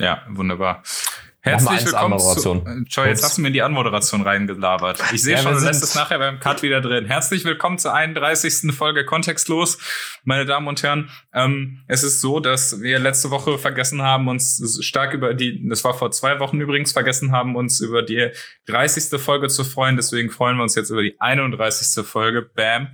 [0.00, 0.82] Ja, wunderbar.
[1.42, 2.64] Herzlich willkommen zu.
[2.88, 5.02] Joy, jetzt hast du mir in die Anmoderation reingelabert.
[5.12, 7.04] Ich sehe ja, schon, du lässt es nachher beim Cut wieder drin.
[7.04, 8.74] Herzlich willkommen zur 31.
[8.74, 9.78] Folge Kontextlos,
[10.24, 11.10] meine Damen und Herren.
[11.34, 15.84] Ähm, es ist so, dass wir letzte Woche vergessen haben, uns stark über die, das
[15.84, 18.30] war vor zwei Wochen übrigens, vergessen haben, uns über die
[18.66, 19.20] 30.
[19.20, 19.96] Folge zu freuen.
[19.96, 22.06] Deswegen freuen wir uns jetzt über die 31.
[22.06, 22.42] Folge.
[22.42, 22.88] Bam.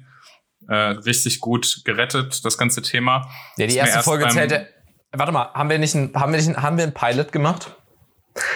[0.68, 3.30] Äh, richtig gut gerettet, das ganze Thema.
[3.56, 4.68] Ja, die erste Folge zählte.
[5.18, 7.74] Warte mal, haben wir nicht ein, haben wir nicht ein, haben wir ein Pilot gemacht?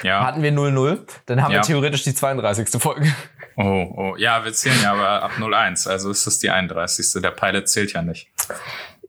[0.03, 0.27] Ja.
[0.27, 1.59] Hatten wir 0-0, dann haben ja.
[1.59, 2.69] wir theoretisch die 32.
[2.81, 3.15] Folge.
[3.57, 7.23] Oh, oh, ja, wir zählen ja aber ab 0-1, also ist das die 31.
[7.23, 8.29] Der Pilot zählt ja nicht.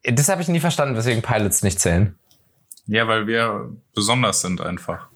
[0.03, 2.17] Das habe ich nie verstanden, weswegen Pilots nicht zählen.
[2.87, 5.07] Ja, weil wir besonders sind einfach.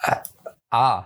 [0.00, 0.22] Ah.
[0.70, 1.04] ah.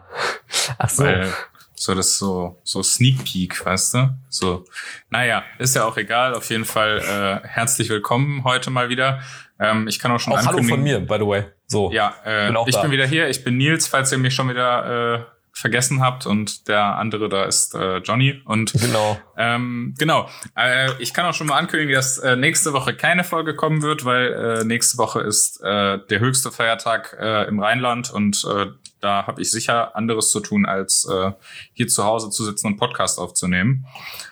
[0.79, 1.05] Ach so.
[1.05, 1.33] Weil
[1.79, 4.19] so das so so Sneak Peek, weißt du?
[4.29, 4.65] So,
[5.11, 6.35] naja, ist ja auch egal.
[6.35, 9.21] Auf jeden Fall äh, herzlich willkommen heute mal wieder.
[9.61, 10.71] Ähm, ich kann auch schon auch ankündigen.
[10.71, 11.45] Hallo von mir, by the way.
[11.67, 11.91] So.
[11.93, 12.83] Ja, äh, bin ich da.
[12.83, 13.29] bin wieder hier.
[13.29, 17.45] Ich bin Nils, falls ihr mich schon wieder äh, vergessen habt und der andere da
[17.45, 22.19] ist äh, Johnny und genau ähm, genau äh, ich kann auch schon mal ankündigen dass
[22.19, 26.53] äh, nächste Woche keine Folge kommen wird weil äh, nächste Woche ist äh, der höchste
[26.53, 28.67] Feiertag äh, im Rheinland und äh,
[29.01, 31.33] da habe ich sicher anderes zu tun, als äh,
[31.73, 33.87] hier zu Hause zu sitzen und Podcast aufzunehmen.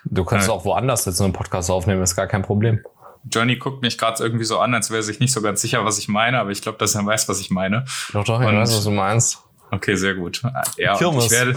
[0.05, 2.81] Du kannst äh, auch woanders sitzen und Podcast aufnehmen, ist gar kein Problem.
[3.29, 5.97] Johnny guckt mich gerade irgendwie so an, als wäre sich nicht so ganz sicher, was
[5.97, 7.85] ich meine, aber ich glaube, dass er weiß, was ich meine.
[8.13, 9.39] Doch, doch, ich weiß, was du meinst.
[9.71, 10.41] Okay, sehr gut.
[10.77, 11.25] Ja, Kirmes.
[11.25, 11.55] Ich werde,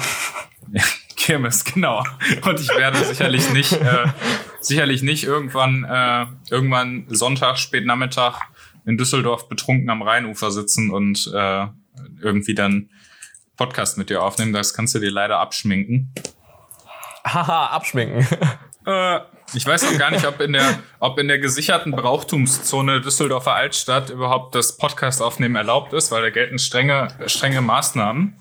[1.17, 2.05] Kirmes, genau.
[2.45, 4.07] Und ich werde sicherlich nicht, äh,
[4.61, 8.49] sicherlich nicht irgendwann, äh, irgendwann Sonntag, spät Nachmittag
[8.87, 11.67] in Düsseldorf betrunken am Rheinufer sitzen und äh,
[12.21, 12.91] irgendwie dann
[13.57, 14.53] Podcast mit dir aufnehmen.
[14.53, 16.13] Das kannst du dir leider abschminken.
[17.25, 18.27] Haha, abschminken.
[18.87, 19.21] Äh,
[19.53, 24.09] ich weiß noch gar nicht, ob in der, ob in der gesicherten Brauchtumszone Düsseldorfer Altstadt
[24.09, 28.39] überhaupt das Podcast aufnehmen erlaubt ist, weil da gelten strenge, strenge Maßnahmen.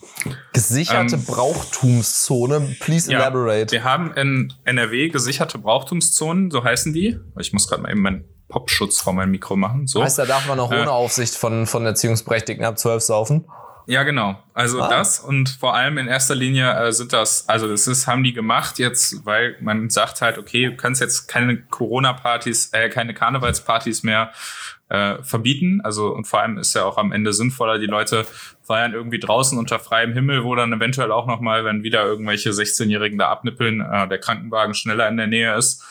[0.53, 3.71] Gesicherte ähm, Brauchtumszone, please ja, elaborate.
[3.71, 7.19] Wir haben in NRW gesicherte Brauchtumszonen, so heißen die.
[7.37, 9.87] Ich muss gerade mal eben meinen Popschutz vor meinem Mikro machen.
[9.87, 10.03] So.
[10.03, 13.45] Heißt, da darf man auch ohne äh, Aufsicht von, von Erziehungsberechtigten ab 12 saufen?
[13.85, 14.37] Ja, genau.
[14.53, 14.87] Also ah.
[14.87, 18.33] das und vor allem in erster Linie äh, sind das, also das ist, haben die
[18.33, 24.03] gemacht jetzt, weil man sagt halt, okay, du kannst jetzt keine Corona-Partys, äh, keine Karnevalspartys
[24.03, 24.31] mehr
[24.89, 25.81] äh, verbieten.
[25.83, 28.27] Also und vor allem ist ja auch am Ende sinnvoller, die Leute
[28.61, 33.17] feiern irgendwie draußen unter freiem Himmel, wo dann eventuell auch nochmal, wenn wieder irgendwelche 16-Jährigen
[33.17, 35.83] da abnippeln, äh, der Krankenwagen schneller in der Nähe ist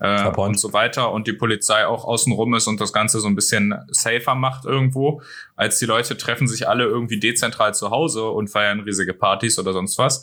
[0.00, 3.34] äh, und so weiter und die Polizei auch außenrum ist und das Ganze so ein
[3.34, 5.22] bisschen safer macht irgendwo,
[5.54, 9.72] als die Leute treffen sich alle irgendwie dezentral zu Hause und feiern riesige Partys oder
[9.72, 10.22] sonst was.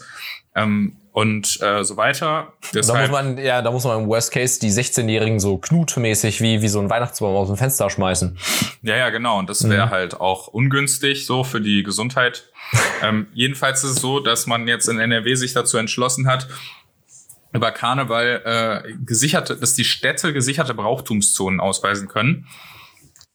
[0.56, 2.54] Ähm, und äh, so weiter.
[2.74, 6.42] Deshalb, da muss man, ja, da muss man im Worst Case die 16-Jährigen so knutmäßig
[6.42, 8.38] wie, wie so ein Weihnachtsbaum aus dem Fenster schmeißen.
[8.82, 9.38] Ja, ja, genau.
[9.38, 9.92] Und das wäre mhm.
[9.92, 12.52] halt auch ungünstig so für die Gesundheit.
[13.04, 16.48] ähm, jedenfalls ist es so, dass man jetzt in NRW sich dazu entschlossen hat,
[17.54, 22.48] über Karneval äh, gesicherte, dass die Städte gesicherte Brauchtumszonen ausweisen können.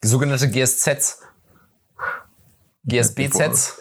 [0.02, 1.22] Sogenannte GSZs.
[2.84, 3.80] GSBZs.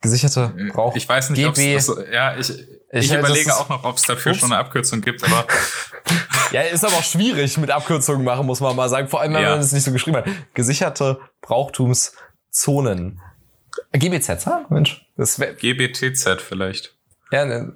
[0.00, 0.94] Gesicherte äh, Brauch.
[0.96, 4.32] Ich weiß nicht, ob es ja, ich, ich, ich überlege auch noch, ob es dafür
[4.32, 4.40] ups.
[4.40, 5.46] schon eine Abkürzung gibt, aber.
[6.52, 9.08] ja, ist aber auch schwierig mit Abkürzungen machen, muss man mal sagen.
[9.08, 9.50] Vor allem, wenn ja.
[9.50, 10.26] man es nicht so geschrieben hat.
[10.54, 13.20] Gesicherte Brauchtumszonen.
[13.92, 14.66] GBZ, ha?
[14.68, 15.06] Mensch.
[15.16, 16.94] Das GBTZ vielleicht.
[17.30, 17.74] Ja, ne,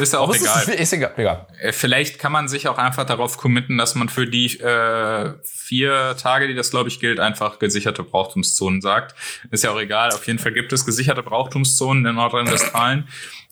[0.00, 0.62] ist ja auch egal.
[0.62, 1.12] Ist, ist egal.
[1.16, 1.46] egal.
[1.60, 6.16] Äh, vielleicht kann man sich auch einfach darauf committen, dass man für die äh, vier
[6.20, 9.14] Tage, die das glaube ich gilt, einfach gesicherte Brauchtumszonen sagt.
[9.50, 10.10] Ist ja auch egal.
[10.12, 13.08] Auf jeden Fall gibt es gesicherte Brauchtumszonen in Nordrhein-Westfalen.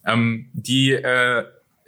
[0.06, 1.44] ähm, die äh,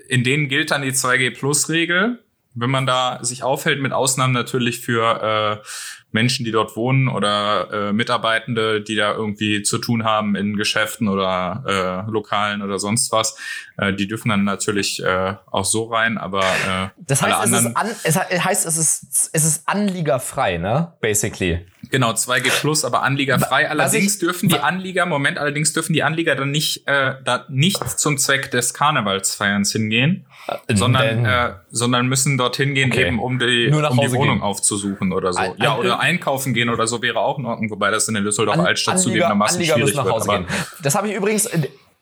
[0.09, 2.23] in denen gilt dann die 2G-Plus-Regel
[2.57, 5.67] wenn man da sich aufhält, mit Ausnahmen natürlich für äh,
[6.11, 11.09] Menschen, die dort wohnen oder äh, Mitarbeitende, die da irgendwie zu tun haben in Geschäften
[11.09, 13.37] oder äh, Lokalen oder sonst was,
[13.77, 17.77] äh, die dürfen dann natürlich äh, auch so rein, aber äh, das heißt, es, ist
[17.77, 20.95] an, es heißt, es ist es ist anliegerfrei, ne?
[21.01, 21.67] Basically.
[21.91, 23.69] Genau, 2G plus, aber anliegerfrei.
[23.69, 27.99] Allerdings ich, dürfen die Anlieger, Moment, allerdings dürfen die Anlieger dann nicht, äh, da nicht
[27.99, 30.27] zum Zweck des Karnevalsfeierns hingehen,
[30.69, 33.07] sondern, äh, sondern müssen dorthin gehen, okay.
[33.07, 34.43] eben um die, um die Wohnung gehen.
[34.43, 35.39] aufzusuchen oder so.
[35.39, 38.15] Ein, ja, ein, oder einkaufen gehen oder so wäre auch in Ordnung, wobei das in
[38.15, 39.99] der Düsseldorfer Altstadt zugegebenermaßen schwierig wird.
[39.99, 40.45] Aber,
[40.83, 41.49] das habe ich übrigens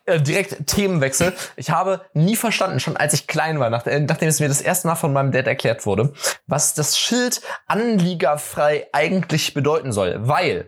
[0.06, 1.32] äh, direkt Themenwechsel.
[1.56, 4.60] Ich habe nie verstanden, schon als ich klein war, nach, äh, nachdem es mir das
[4.60, 6.12] erste Mal von meinem Dad erklärt wurde,
[6.46, 10.16] was das Schild anliegerfrei eigentlich bedeuten soll.
[10.20, 10.66] Weil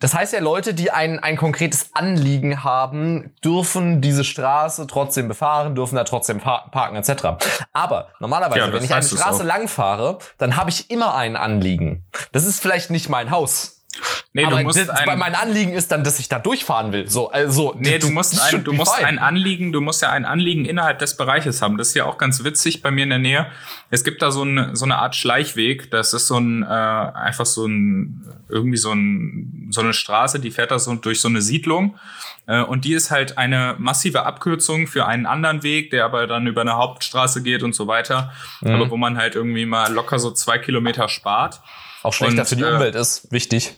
[0.00, 5.74] das heißt ja, Leute, die ein, ein konkretes Anliegen haben, dürfen diese Straße trotzdem befahren,
[5.74, 7.44] dürfen da trotzdem parken etc.
[7.72, 12.04] Aber normalerweise, ja, wenn ich eine Straße lang fahre, dann habe ich immer ein Anliegen.
[12.32, 13.77] Das ist vielleicht nicht mein Haus.
[14.34, 17.08] Nee, aber du musst das, ein, mein Anliegen ist dann, dass ich da durchfahren will.
[17.08, 20.66] So, also Nee, du musst, ein, du musst ein Anliegen, du musst ja ein Anliegen
[20.66, 21.78] innerhalb des Bereiches haben.
[21.78, 23.46] Das ist ja auch ganz witzig bei mir in der Nähe.
[23.90, 25.90] Es gibt da so, ein, so eine Art Schleichweg.
[25.90, 30.50] Das ist so ein, äh, einfach so ein, irgendwie so, ein, so eine Straße, die
[30.50, 31.98] fährt da so durch so eine Siedlung.
[32.46, 36.46] Äh, und die ist halt eine massive Abkürzung für einen anderen Weg, der aber dann
[36.46, 38.32] über eine Hauptstraße geht und so weiter.
[38.60, 38.70] Mhm.
[38.70, 41.60] Aber wo man halt irgendwie mal locker so zwei Kilometer spart.
[42.02, 43.30] Auch schlechter und, für die äh, Umwelt ist.
[43.32, 43.74] Wichtig.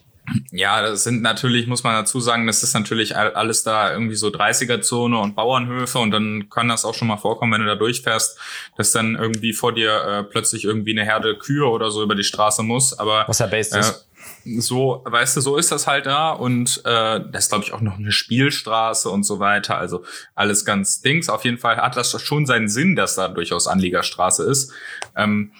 [0.52, 4.14] Ja, das sind natürlich, muss man dazu sagen, das ist natürlich all- alles da irgendwie
[4.14, 7.74] so 30er-Zone und Bauernhöfe und dann kann das auch schon mal vorkommen, wenn du da
[7.74, 8.38] durchfährst,
[8.76, 12.22] dass dann irgendwie vor dir äh, plötzlich irgendwie eine Herde Kühe oder so über die
[12.22, 12.96] Straße muss.
[12.96, 14.06] Aber Was ja based ist.
[14.44, 17.72] äh, so, weißt du, so ist das halt da und äh, das ist, glaube ich,
[17.72, 19.78] auch noch eine Spielstraße und so weiter.
[19.78, 20.04] Also
[20.36, 21.28] alles ganz Dings.
[21.28, 24.72] Auf jeden Fall hat das schon seinen Sinn, dass da durchaus Anliegerstraße ist.
[25.16, 25.50] Ähm,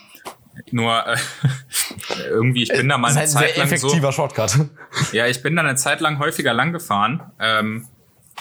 [0.72, 1.16] nur äh,
[2.28, 3.86] irgendwie, ich bin da mal Das ist eine ein Zeit sehr lang so.
[3.88, 4.58] effektiver Shortcut.
[5.12, 7.86] Ja, ich bin da eine Zeit lang häufiger lang gefahren, ähm,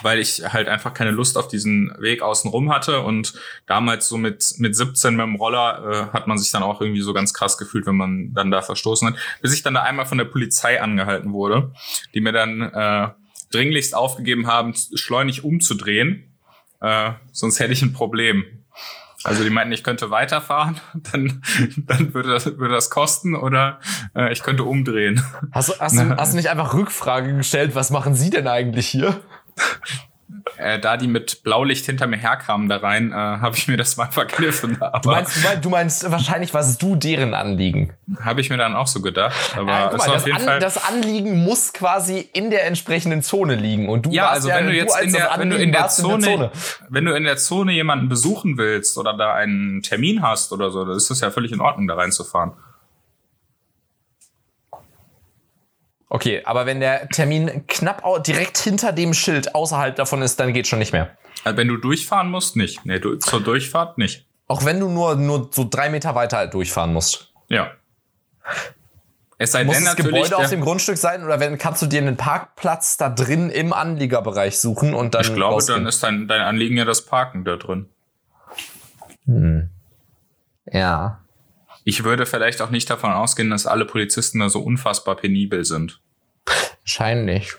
[0.01, 3.01] weil ich halt einfach keine Lust auf diesen Weg außenrum hatte.
[3.01, 3.33] Und
[3.67, 7.01] damals so mit, mit 17 mit dem Roller äh, hat man sich dann auch irgendwie
[7.01, 9.15] so ganz krass gefühlt, wenn man dann da verstoßen hat.
[9.41, 11.71] Bis ich dann da einmal von der Polizei angehalten wurde,
[12.13, 13.09] die mir dann äh,
[13.51, 16.37] dringlichst aufgegeben haben, schleunig umzudrehen.
[16.81, 18.45] Äh, sonst hätte ich ein Problem.
[19.23, 20.79] Also die meinten, ich könnte weiterfahren,
[21.11, 21.41] dann,
[21.77, 23.79] dann würde, das, würde das kosten oder
[24.15, 25.21] äh, ich könnte umdrehen.
[25.51, 28.87] Hast, du- hast, du, hast du nicht einfach Rückfrage gestellt, was machen Sie denn eigentlich
[28.87, 29.19] hier?
[30.57, 33.97] äh, da die mit Blaulicht hinter mir herkamen da rein, äh, habe ich mir das
[33.97, 34.77] mal verkniffen.
[34.79, 37.93] Du Aber meinst, du meinst, du meinst wahrscheinlich, was du deren Anliegen.
[38.21, 39.35] habe ich mir dann auch so gedacht.
[39.57, 40.59] Aber Ja, mal, auf das, jeden An, Fall.
[40.59, 43.89] das Anliegen muss quasi in der entsprechenden Zone liegen.
[43.89, 45.81] Und du ja, warst also wenn du jetzt als in der, wenn du in der,
[45.81, 46.51] warst Zone,
[46.89, 50.85] wenn du in der Zone jemanden besuchen willst oder da einen Termin hast oder so,
[50.85, 52.53] dann ist das ja völlig in Ordnung, da reinzufahren.
[56.09, 60.67] Okay, aber wenn der Termin knapp direkt hinter dem Schild außerhalb davon ist, dann geht
[60.67, 61.15] schon nicht mehr.
[61.43, 62.83] Also wenn du durchfahren musst, nicht.
[62.85, 64.25] Nee, du, zur Durchfahrt nicht.
[64.47, 67.31] Auch wenn du nur, nur so drei Meter weiter halt durchfahren musst.
[67.47, 67.71] Ja.
[69.37, 72.01] Es sei Muss denn das Gebäude auf dem Grundstück sein oder wenn, kannst du dir
[72.01, 75.79] einen Parkplatz da drin im Anliegerbereich suchen und dann ich glaube, rausgehen?
[75.79, 77.87] dann ist dein, dein Anliegen ja das Parken da drin.
[80.65, 81.19] Ja.
[81.89, 85.99] Ich würde vielleicht auch nicht davon ausgehen, dass alle Polizisten da so unfassbar penibel sind.
[86.83, 87.55] Wahrscheinlich.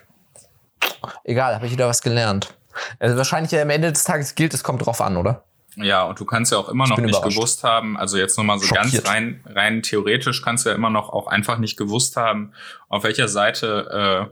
[1.25, 2.53] Egal, habe ich wieder was gelernt.
[2.97, 5.43] Also wahrscheinlich ja am Ende des Tages gilt, es kommt drauf an, oder?
[5.75, 7.35] Ja, und du kannst ja auch immer noch bin nicht überrascht.
[7.35, 9.03] gewusst haben, also jetzt nochmal so Schockiert.
[9.03, 12.53] ganz rein, rein theoretisch kannst du ja immer noch auch einfach nicht gewusst haben,
[12.87, 14.31] auf welcher Seite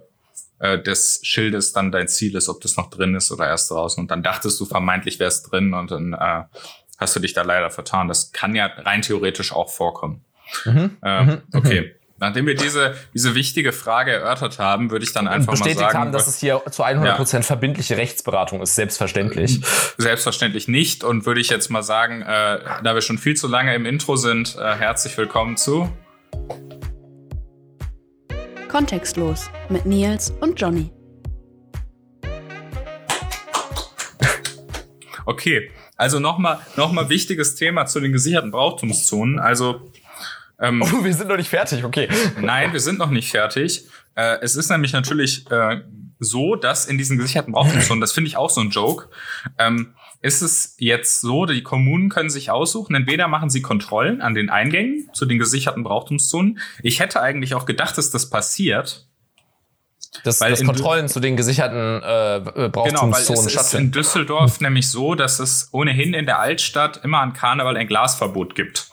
[0.61, 3.69] äh, äh, des Schildes dann dein Ziel ist, ob das noch drin ist oder erst
[3.69, 4.01] draußen.
[4.01, 6.43] Und dann dachtest du vermeintlich wär's drin und dann äh,
[6.99, 8.07] hast du dich da leider vertan.
[8.07, 10.23] Das kann ja rein theoretisch auch vorkommen.
[10.65, 10.97] Mhm.
[11.01, 11.95] Äh, okay.
[12.21, 15.97] Nachdem wir diese, diese wichtige Frage erörtert haben, würde ich dann einfach mal Bestätigt sagen,
[15.97, 19.61] haben, dass es hier zu 100% verbindliche Rechtsberatung ist, selbstverständlich.
[19.97, 21.05] Selbstverständlich nicht.
[21.05, 24.17] Und würde ich jetzt mal sagen, äh, da wir schon viel zu lange im Intro
[24.17, 25.89] sind, äh, herzlich willkommen zu.
[28.67, 30.91] Kontextlos mit Nils und Johnny.
[35.25, 39.37] Okay, also nochmal noch mal wichtiges Thema zu den gesicherten Brauchtumszonen.
[39.37, 39.91] Also
[40.57, 42.07] ähm, Oh, wir sind noch nicht fertig, okay.
[42.39, 43.85] nein, wir sind noch nicht fertig.
[44.15, 45.81] Äh, es ist nämlich natürlich äh,
[46.19, 49.09] so, dass in diesen gesicherten Brauchtumszonen, das finde ich auch so ein Joke,
[49.57, 54.35] ähm, ist es jetzt so, die Kommunen können sich aussuchen, entweder machen sie Kontrollen an
[54.35, 56.59] den Eingängen zu den gesicherten Brauchtumszonen.
[56.81, 59.08] Ich hätte eigentlich auch gedacht, dass das passiert,
[60.23, 63.73] Dass, Weil dass in- Kontrollen zu den gesicherten äh, äh, Genau, weil es Brauchtumszonen ist
[63.75, 63.91] in.
[63.91, 68.89] Düsseldorf nämlich so, dass es ohnehin in der Altstadt immer an Karneval ein Glasverbot gibt.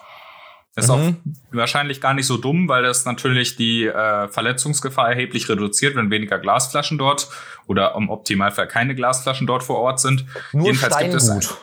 [0.75, 1.16] Das ist Mhm.
[1.52, 6.11] auch wahrscheinlich gar nicht so dumm, weil das natürlich die äh, Verletzungsgefahr erheblich reduziert, wenn
[6.11, 7.28] weniger Glasflaschen dort
[7.66, 10.26] oder im Optimalfall keine Glasflaschen dort vor Ort sind.
[10.52, 11.56] Nur Jedenfalls gibt es, Steingut.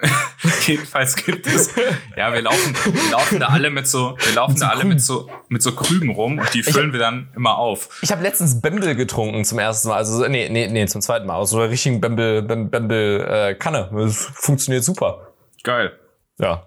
[0.66, 1.74] jedenfalls gibt es,
[2.16, 5.28] ja, wir laufen, wir laufen da alle mit so, wir laufen da alle mit so,
[5.48, 8.00] mit so Krügen rum und die füllen wir dann immer auf.
[8.02, 9.96] Ich habe letztens Bembel getrunken zum ersten Mal.
[9.96, 11.34] Also, nee, nee, nee, zum zweiten Mal.
[11.34, 13.90] Aus so einer richtigen Bembel, Bembel, äh, Kanne.
[13.92, 15.34] Das funktioniert super.
[15.62, 15.98] Geil.
[16.38, 16.66] Ja.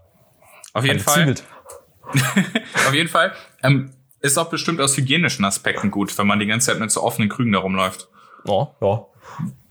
[0.74, 1.36] Auf jeden Fall.
[2.88, 3.34] Auf jeden Fall.
[3.62, 7.04] Ähm, ist auch bestimmt aus hygienischen Aspekten gut, wenn man die ganze Zeit mit so
[7.04, 8.08] offenen Krügen da rumläuft.
[8.46, 9.06] Ja, ja.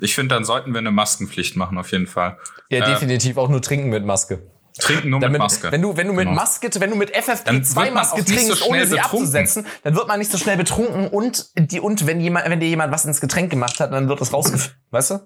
[0.00, 2.38] Ich finde, dann sollten wir eine Maskenpflicht machen, auf jeden Fall.
[2.68, 4.42] Ja, Äh, definitiv auch nur trinken mit Maske.
[4.78, 5.70] Trinken nur Damit, mit Maske.
[5.70, 6.34] Wenn du, wenn du mit Genau.
[6.34, 8.94] Maske, wenn du mit Dann wird man auch FFP2-Maske nicht so trinkst, schnell ohne sie
[8.96, 9.18] betrunken.
[9.18, 12.68] abzusetzen, dann wird man nicht so schnell betrunken und die, und wenn jemand, wenn dir
[12.68, 14.74] jemand was ins Getränk gemacht hat, dann wird das rausgeführt.
[14.90, 15.20] Weißt du?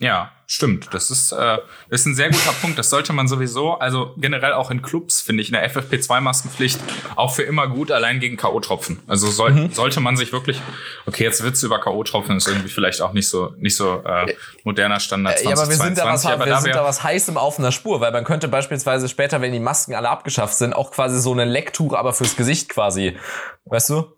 [0.00, 0.94] Ja, stimmt.
[0.94, 2.78] Das ist, äh, ist ein sehr guter Punkt.
[2.78, 6.78] Das sollte man sowieso, also generell auch in Clubs, finde ich, in der FFP2-Maskenpflicht
[7.16, 8.98] auch für immer gut, allein gegen K.O.-Tropfen.
[9.08, 9.72] Also soll, mhm.
[9.72, 10.60] sollte man sich wirklich,
[11.06, 15.00] okay, jetzt Witze über K.O.-Tropfen ist irgendwie vielleicht auch nicht so, nicht so äh, moderner
[15.00, 15.44] Standard 2022.
[15.50, 18.12] Ja, aber wir sind da was, wir sind da was heißem auf einer Spur, weil
[18.12, 21.94] man könnte beispielsweise später, wenn die Masken alle abgeschafft sind, auch quasi so eine Lecktuch,
[21.94, 23.16] aber fürs Gesicht quasi,
[23.64, 24.12] weißt du?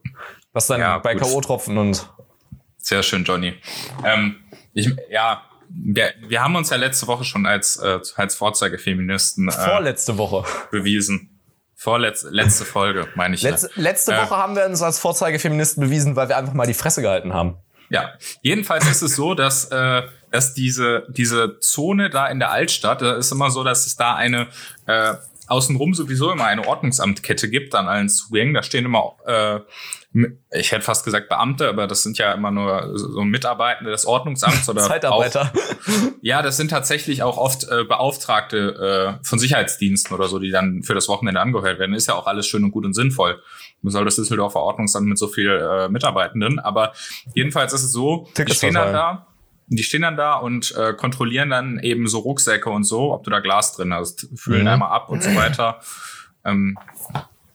[0.53, 2.07] Was dann ja, bei K.O.-Tropfen und.
[2.77, 3.55] Sehr schön, Johnny.
[4.05, 4.37] Ähm,
[4.73, 9.53] ich, ja, wir, wir haben uns ja letzte Woche schon als, äh, als Vorzeigefeministen äh,
[9.53, 11.41] Vorletzte Woche bewiesen.
[11.75, 13.43] Vorletzte letzte Folge, meine ich.
[13.43, 13.83] Letzte, ja.
[13.83, 17.33] letzte Woche haben wir uns als Vorzeigefeministen bewiesen, weil wir einfach mal die Fresse gehalten
[17.33, 17.57] haben.
[17.89, 18.11] Ja,
[18.43, 23.17] jedenfalls ist es so, dass, äh, dass diese, diese Zone da in der Altstadt, da
[23.17, 24.49] ist immer so, dass es da eine
[24.87, 25.15] äh,
[25.51, 28.55] außenrum sowieso immer eine Ordnungsamtkette gibt an allen Zugängen.
[28.55, 29.61] Da stehen immer äh,
[30.51, 34.69] ich hätte fast gesagt Beamte, aber das sind ja immer nur so Mitarbeitende des Ordnungsamts
[34.69, 35.53] oder Zeitarbeiter.
[35.55, 40.51] Auch, ja, das sind tatsächlich auch oft äh, Beauftragte äh, von Sicherheitsdiensten oder so, die
[40.51, 41.95] dann für das Wochenende angehört werden.
[41.95, 43.41] Ist ja auch alles schön und gut und sinnvoll.
[43.83, 46.93] Man soll das Düsseldorfer Ordnungsamt mit so viel äh, Mitarbeitenden, aber
[47.35, 49.27] jedenfalls ist es so, die stehen dann da,
[49.77, 53.31] die stehen dann da und äh, kontrollieren dann eben so Rucksäcke und so, ob du
[53.31, 54.69] da Glas drin hast, fühlen mhm.
[54.69, 55.81] einmal ab und so weiter.
[56.45, 56.77] Ähm,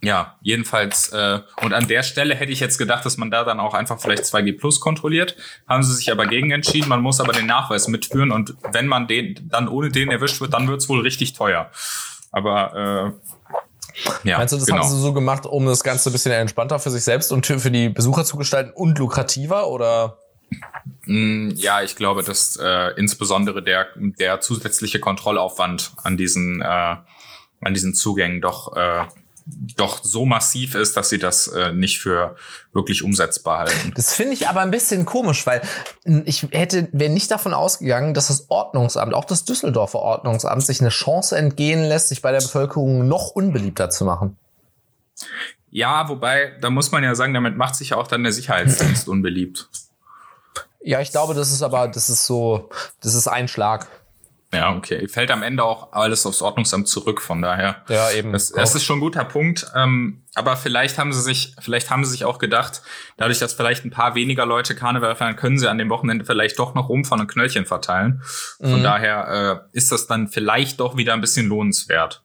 [0.02, 3.60] ja, jedenfalls, äh, und an der Stelle hätte ich jetzt gedacht, dass man da dann
[3.60, 5.36] auch einfach vielleicht 2G Plus kontrolliert.
[5.68, 9.08] Haben sie sich aber gegen entschieden, man muss aber den Nachweis mitführen und wenn man
[9.08, 11.72] den dann ohne den erwischt wird, dann wird's wohl richtig teuer.
[12.32, 14.84] Aber äh, ja, Meinst du, das genau.
[14.84, 17.72] haben sie so gemacht, um das Ganze ein bisschen entspannter für sich selbst und für
[17.72, 20.18] die Besucher zu gestalten und lukrativer oder?
[21.06, 27.74] Mm, ja, ich glaube, dass äh, insbesondere der, der zusätzliche Kontrollaufwand an diesen, äh, an
[27.74, 29.06] diesen Zugängen doch äh,
[29.46, 32.36] doch so massiv ist, dass sie das äh, nicht für
[32.74, 33.94] wirklich umsetzbar halten.
[33.96, 35.62] Das finde ich aber ein bisschen komisch, weil
[36.26, 40.90] ich hätte, wäre nicht davon ausgegangen, dass das Ordnungsamt, auch das Düsseldorfer Ordnungsamt, sich eine
[40.90, 44.36] Chance entgehen lässt, sich bei der Bevölkerung noch unbeliebter zu machen.
[45.70, 49.08] Ja, wobei, da muss man ja sagen, damit macht sich ja auch dann der Sicherheitsdienst
[49.08, 49.70] unbeliebt.
[50.86, 52.70] Ja, ich glaube, das ist aber, das ist so,
[53.02, 53.88] das ist ein Schlag.
[54.54, 55.08] Ja, okay.
[55.08, 57.84] Fällt am Ende auch alles aufs Ordnungsamt zurück, von daher.
[57.90, 58.32] Ja, eben.
[58.32, 59.66] Das, das ist schon ein guter Punkt.
[59.76, 62.84] Ähm, aber vielleicht haben sie sich, vielleicht haben sie sich auch gedacht,
[63.18, 66.60] dadurch, dass vielleicht ein paar weniger Leute Karneval feiern, können sie an dem Wochenende vielleicht
[66.60, 68.22] doch noch rumfahren und Knöllchen verteilen.
[68.62, 68.84] Von mhm.
[68.84, 72.24] daher äh, ist das dann vielleicht doch wieder ein bisschen lohnenswert.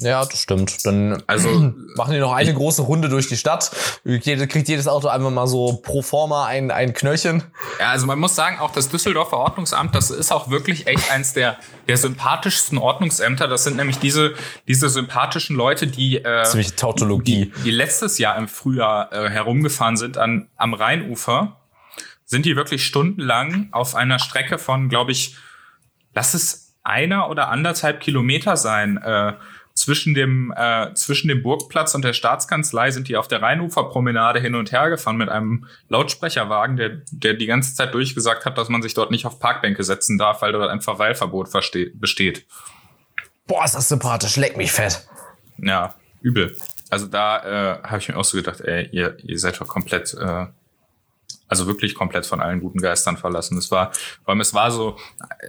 [0.00, 0.84] Ja, das stimmt.
[0.86, 1.48] Dann also
[1.96, 3.70] machen die noch eine große Runde durch die Stadt.
[4.04, 7.42] Jede, kriegt jedes Auto einfach mal so pro forma ein, ein Knöllchen.
[7.78, 11.34] Ja, also man muss sagen, auch das Düsseldorfer Ordnungsamt, das ist auch wirklich echt eins
[11.34, 13.46] der, der sympathischsten Ordnungsämter.
[13.46, 14.34] Das sind nämlich diese,
[14.66, 17.52] diese sympathischen Leute, die, äh, Ziemlich Tautologie.
[17.56, 21.56] Die, die letztes Jahr im Frühjahr äh, herumgefahren sind an, am Rheinufer.
[22.24, 25.36] Sind die wirklich stundenlang auf einer Strecke von, glaube ich,
[26.14, 29.34] lass es einer oder anderthalb Kilometer sein, äh,
[29.80, 34.54] zwischen dem, äh, zwischen dem Burgplatz und der Staatskanzlei sind die auf der Rheinuferpromenade hin
[34.54, 38.82] und her gefahren mit einem Lautsprecherwagen, der, der die ganze Zeit durchgesagt hat, dass man
[38.82, 41.48] sich dort nicht auf Parkbänke setzen darf, weil dort ein Verweilverbot
[41.94, 42.46] besteht.
[43.46, 45.08] Boah, ist das sympathisch, leck mich fett.
[45.56, 46.56] Ja, übel.
[46.90, 50.12] Also da äh, habe ich mir auch so gedacht, ey, ihr, ihr seid doch komplett
[50.14, 50.46] äh,
[51.48, 53.56] also wirklich komplett von allen guten Geistern verlassen.
[53.56, 53.92] Das war,
[54.24, 54.96] vor allem es war so,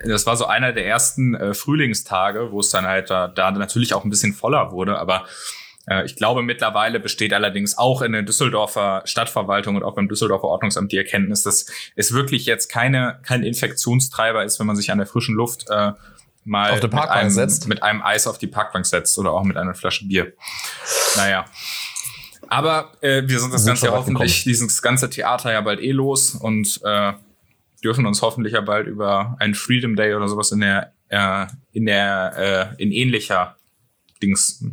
[0.06, 3.94] das war so einer der ersten äh, Frühlingstage, wo es dann halt da, da natürlich
[3.94, 5.26] auch ein bisschen voller wurde, aber
[5.88, 10.48] äh, ich glaube, mittlerweile besteht allerdings auch in der Düsseldorfer Stadtverwaltung und auch beim Düsseldorfer
[10.48, 14.98] Ordnungsamt die Erkenntnis, dass es wirklich jetzt keine, kein Infektionstreiber ist, wenn man sich an
[14.98, 15.92] der frischen Luft äh,
[16.44, 20.06] mal mit einem, mit einem Eis auf die Parkbank setzt oder auch mit einer Flasche
[20.06, 20.34] Bier.
[21.16, 21.46] Naja.
[22.52, 26.36] Aber äh, wir sind das Ganze ja hoffentlich, dieses ganze Theater ja bald eh los
[26.36, 27.14] und äh,
[27.82, 31.86] dürfen uns hoffentlich ja bald über einen Freedom Day oder sowas in der, äh, in
[31.86, 33.56] der, äh, in ähnlicher
[34.22, 34.66] Dings.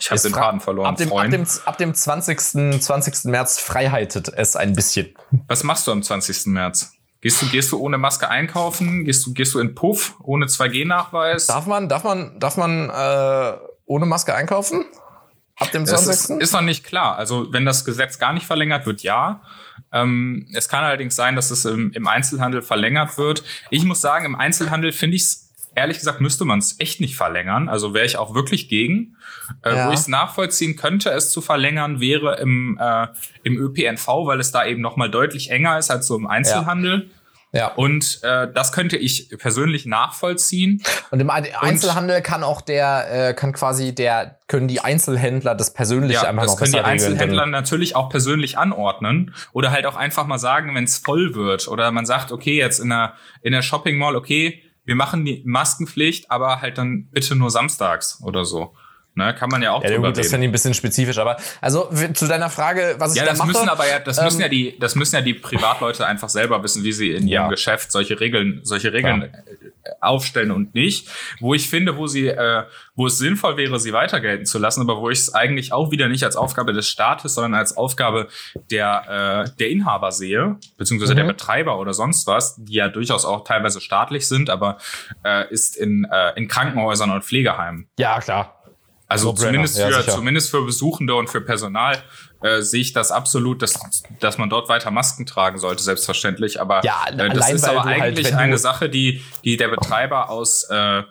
[0.00, 0.86] Ich habe den Faden verloren.
[0.86, 2.40] Ab dem, ab dem, ab dem 20.
[2.80, 3.24] 20.
[3.26, 5.14] März freiheitet es ein bisschen.
[5.46, 6.46] Was machst du am 20.
[6.46, 6.90] März?
[7.20, 9.04] Gehst du, gehst du ohne Maske einkaufen?
[9.04, 11.48] Gehst du, gehst du in Puff ohne 2G-Nachweis?
[11.48, 14.86] Darf man, darf man, darf man äh, ohne Maske einkaufen?
[15.60, 16.10] Ab dem 20.
[16.10, 17.16] Ist, ist noch nicht klar.
[17.16, 19.42] Also wenn das Gesetz gar nicht verlängert wird, ja.
[19.92, 23.44] Ähm, es kann allerdings sein, dass es im, im Einzelhandel verlängert wird.
[23.70, 27.16] Ich muss sagen, im Einzelhandel finde ich es ehrlich gesagt, müsste man es echt nicht
[27.16, 27.68] verlängern.
[27.68, 29.16] Also wäre ich auch wirklich gegen.
[29.62, 29.88] Äh, ja.
[29.88, 33.08] Wo ich es nachvollziehen könnte, es zu verlängern, wäre im, äh,
[33.42, 37.08] im ÖPNV, weil es da eben noch mal deutlich enger ist als so im Einzelhandel.
[37.08, 37.19] Ja.
[37.52, 37.68] Ja.
[37.74, 40.82] Und äh, das könnte ich persönlich nachvollziehen.
[41.10, 46.12] Und im Einzelhandel kann auch der, äh, kann quasi der, können die Einzelhändler das persönlich
[46.12, 47.12] Ja, einfach das noch können die besser regeln.
[47.12, 51.66] Einzelhändler natürlich auch persönlich anordnen oder halt auch einfach mal sagen, wenn es voll wird
[51.66, 55.42] oder man sagt, okay, jetzt in der in der Shopping Mall, okay, wir machen die
[55.44, 58.74] Maskenpflicht, aber halt dann bitte nur samstags oder so.
[59.14, 61.36] Ne, kann man ja auch Ja, drüber gut, das finde ich ein bisschen spezifisch, aber
[61.60, 63.48] also zu deiner Frage, was ich Ja, da das mache.
[63.48, 66.62] müssen aber ja, das müssen ähm, ja die, das müssen ja die Privatleute einfach selber
[66.62, 67.40] wissen, wie sie in Ja.
[67.40, 69.30] ihrem Geschäft solche Regeln, solche Regeln äh,
[70.00, 71.08] aufstellen und nicht.
[71.40, 72.62] Wo ich finde, wo sie, äh,
[72.94, 75.90] wo es sinnvoll wäre, sie weiter gelten zu lassen, aber wo ich es eigentlich auch
[75.90, 78.28] wieder nicht als Aufgabe des Staates, sondern als Aufgabe
[78.70, 81.28] der, äh, der Inhaber sehe, beziehungsweise der Mhm.
[81.28, 84.78] Betreiber oder sonst was, die ja durchaus auch teilweise staatlich sind, aber
[85.24, 87.88] äh, ist in, äh, in Krankenhäusern und Pflegeheimen.
[87.98, 88.56] Ja, klar.
[89.10, 90.12] Also zumindest ja, für, sicher.
[90.12, 92.02] zumindest für Besuchende und für Personal
[92.42, 93.78] äh, sehe ich das absolut, dass,
[94.20, 96.60] dass man dort weiter Masken tragen sollte, selbstverständlich.
[96.60, 99.68] Aber Ja, äh, das allein, ist aber halt, eigentlich du- eine Sache, die, die der
[99.68, 101.02] Betreiber aus, äh,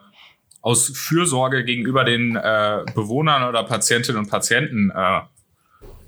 [0.62, 5.20] aus Fürsorge gegenüber den äh, Bewohnern oder Patientinnen und Patienten äh,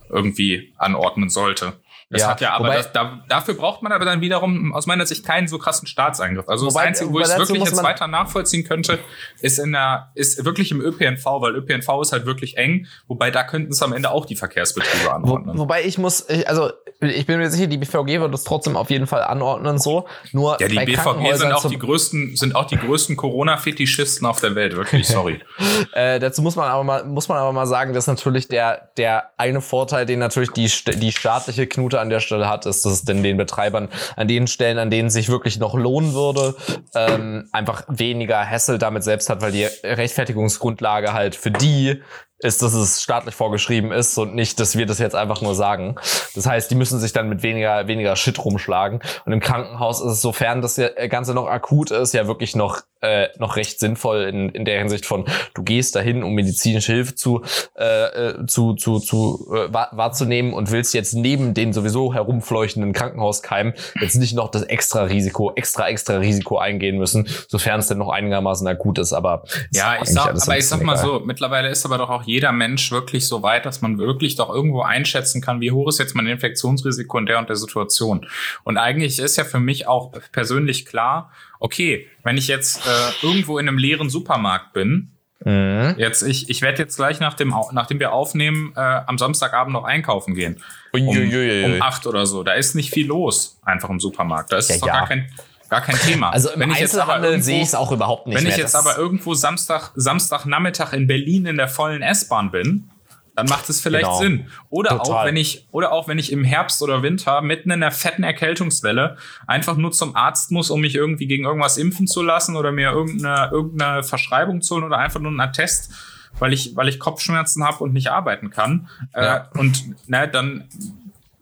[0.09, 1.73] irgendwie anordnen sollte.
[2.11, 4.85] Das Ja, hat ja aber wobei- das, da, dafür braucht man aber dann wiederum aus
[4.85, 6.47] meiner Sicht keinen so krassen Staatseingriff.
[6.49, 8.99] Also Wobei- das Einzige, wo ich es wirklich jetzt weiter nachvollziehen könnte,
[9.39, 13.43] ist in der, ist wirklich im ÖPNV, weil ÖPNV ist halt wirklich eng, wobei da
[13.43, 15.57] könnten es am Ende auch die Verkehrsbetriebe Wo, anordnen.
[15.57, 18.89] wobei ich muss, ich, also ich bin mir sicher, die BVG wird das trotzdem auf
[18.89, 20.05] jeden Fall anordnen so.
[20.33, 24.55] Nur ja, die BVG sind auch die größten, sind auch die größten Corona-Fetischisten auf der
[24.55, 25.39] Welt, wirklich, sorry.
[25.93, 29.31] Äh, dazu muss man aber mal, muss man aber mal sagen, dass natürlich der, der
[29.37, 33.03] eine Vorteil, den natürlich die, die staatliche Knute an der Stelle hat, ist, dass es
[33.03, 36.55] denn den Betreibern an den Stellen, an denen es sich wirklich noch lohnen würde,
[36.95, 42.01] ähm, einfach weniger Hassel damit selbst hat, weil die Rechtfertigungsgrundlage halt für die
[42.41, 45.95] ist, dass es staatlich vorgeschrieben ist und nicht, dass wir das jetzt einfach nur sagen.
[46.35, 48.99] Das heißt, die müssen sich dann mit weniger, weniger Shit rumschlagen.
[49.25, 52.81] Und im Krankenhaus ist es, sofern das ja- Ganze noch akut ist, ja wirklich noch,
[53.01, 57.15] äh, noch recht sinnvoll in, in der Hinsicht von, du gehst dahin, um medizinische Hilfe
[57.15, 57.41] zu,
[57.77, 62.93] äh, äh, zu, zu, zu äh, wahr, wahrzunehmen und willst jetzt neben den sowieso herumfleuchtenden
[62.93, 67.97] Krankenhauskeimen jetzt nicht noch das extra Risiko, extra, extra Risiko eingehen müssen, sofern es denn
[67.97, 69.13] noch einigermaßen akut ist.
[69.13, 71.05] Aber ist Ja, ich eigentlich sag, aber ich sag mal egal.
[71.05, 74.49] so, mittlerweile ist aber doch auch jeder Mensch wirklich so weit, dass man wirklich doch
[74.49, 78.25] irgendwo einschätzen kann, wie hoch ist jetzt mein Infektionsrisiko in der und der Situation.
[78.63, 83.59] Und eigentlich ist ja für mich auch persönlich klar, okay, wenn ich jetzt äh, irgendwo
[83.59, 85.11] in einem leeren Supermarkt bin,
[85.43, 85.95] Mhm.
[85.97, 89.85] jetzt ich, ich werde jetzt gleich nach dem, nachdem wir aufnehmen, äh, am Samstagabend noch
[89.85, 90.61] einkaufen gehen.
[90.91, 92.43] Um, um acht oder so.
[92.43, 94.51] Da ist nicht viel los, einfach im Supermarkt.
[94.51, 94.93] Da ist Ja, doch ja.
[94.99, 95.31] gar kein,
[95.71, 96.29] gar kein Thema.
[96.31, 98.43] Also im Wenn ich jetzt aber Einzelhandel irgendwo- sehe ich es auch überhaupt nicht wenn
[98.43, 98.51] mehr.
[98.53, 102.89] ich jetzt aber irgendwo Samstag, Samstagnachmittag in Berlin in der vollen S-Bahn bin,
[103.35, 104.19] dann macht es vielleicht Genau.
[104.19, 104.47] Sinn.
[104.69, 105.27] Oder auch Total.
[105.27, 109.15] wenn ich, oder auch wenn ich im Herbst oder Winter mitten in einer fetten Erkältungswelle
[109.47, 112.91] einfach nur zum Arzt muss, um mich irgendwie gegen irgendwas impfen zu lassen oder mir
[112.91, 115.91] irgendeine, irgendeine Verschreibung zu holen oder einfach nur einen Attest,
[116.39, 118.89] weil ich, weil ich Kopfschmerzen habe und nicht arbeiten kann.
[119.15, 119.37] Ja.
[119.53, 120.65] Äh, und ne, dann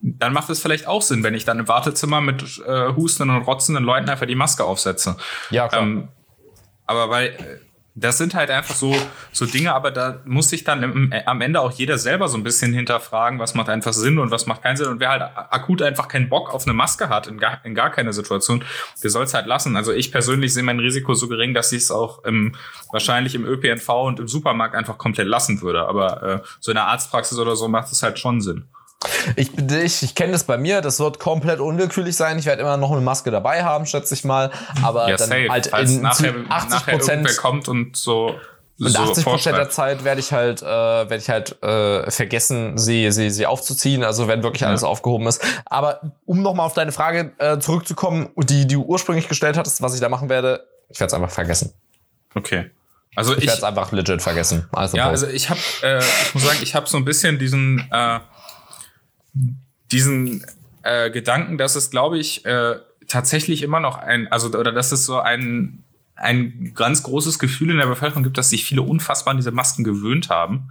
[0.02, 3.44] dann macht es vielleicht auch Sinn, wenn ich dann im Wartezimmer mit äh, hustenden und
[3.44, 5.18] rotzenden Leuten einfach die Maske aufsetze.
[5.50, 5.82] ja, klar.
[5.82, 6.08] Ähm,
[6.86, 7.60] aber weil äh,
[7.96, 8.96] das sind halt einfach so,
[9.32, 12.38] so Dinge, aber da muss sich dann im, äh, am Ende auch jeder selber so
[12.38, 14.88] ein bisschen hinterfragen, was macht einfach Sinn und was macht keinen Sinn.
[14.88, 17.92] Und wer halt akut einfach keinen Bock auf eine Maske hat, in gar, in gar
[17.92, 18.64] keiner Situation,
[19.04, 19.76] der soll es halt lassen.
[19.76, 22.56] Also ich persönlich sehe mein Risiko so gering, dass ich es auch im,
[22.92, 25.86] wahrscheinlich im ÖPNV und im Supermarkt einfach komplett lassen würde.
[25.88, 28.68] Aber äh, so in der Arztpraxis oder so macht es halt schon Sinn.
[29.38, 32.38] Ich, ich, ich kenne das bei mir, das wird komplett unwillkürlich sein.
[32.38, 34.52] Ich werde immer noch eine Maske dabei haben, schätze ich mal.
[34.84, 35.48] Aber Ja, dann safe.
[35.50, 37.38] halt Falls in nachher, zu 80 nachher irgendwer Prozent.
[37.38, 38.36] kommt und so,
[38.78, 39.70] Und so 80 Prozent der.
[39.70, 44.04] Zeit werde ich halt, äh, werde ich halt äh, vergessen, sie, sie, sie aufzuziehen.
[44.04, 45.42] Also wenn wirklich alles aufgehoben ist.
[45.66, 49.94] Aber um nochmal auf deine Frage äh, zurückzukommen, die, die du ursprünglich gestellt hattest, was
[49.94, 51.72] ich da machen werde, ich werde es einfach vergessen.
[52.36, 52.70] Okay.
[53.16, 54.68] Also Ich, ich, werde es einfach legit vergessen.
[54.74, 57.88] Also Ja, also ich habe, äh, ich muss sagen, ich habe so ein bisschen diesen,
[57.92, 58.20] äh,
[59.92, 60.46] diesen
[60.84, 62.76] äh, Gedanken, dass es, glaube ich, äh,
[63.08, 65.84] tatsächlich immer noch ein, also oder dass es so ein
[66.15, 69.86] ein ganz großes Gefühl in der Bevölkerung gibt, dass sich viele unfassbar an diese Masken
[69.86, 70.70] gewöhnt haben.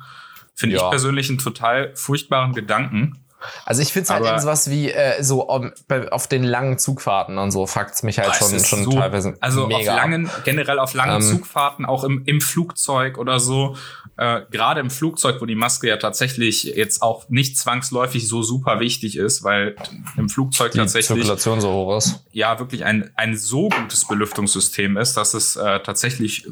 [0.55, 0.85] Finde Ja.
[0.85, 3.25] ich persönlich einen total furchtbaren Gedanken.
[3.64, 6.79] Also ich finde es halt eben sowas wie äh, so um, bei, auf den langen
[6.79, 9.96] Zugfahrten und so fuckt's mich halt schon, schon so- teilweise Also mega auf ab.
[9.96, 13.77] langen, generell auf langen Ähm, Zugfahrten, auch im, im Flugzeug oder so.
[14.16, 18.81] Äh, Gerade im Flugzeug, wo die Maske ja tatsächlich jetzt auch nicht zwangsläufig so super
[18.81, 19.77] wichtig ist, weil
[20.16, 22.24] im Flugzeug die tatsächlich Zirkulation so hoch ist.
[22.33, 26.48] ja wirklich ein, ein so gutes Belüftungssystem ist, dass es äh, tatsächlich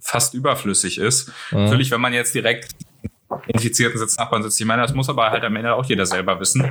[0.00, 1.28] fast überflüssig ist.
[1.50, 1.64] Mhm.
[1.64, 2.74] Natürlich, wenn man jetzt direkt
[3.46, 4.60] infizierten Sitznachbarn sitzt.
[4.60, 6.70] Ich meine, das muss aber halt am Ende auch jeder selber wissen,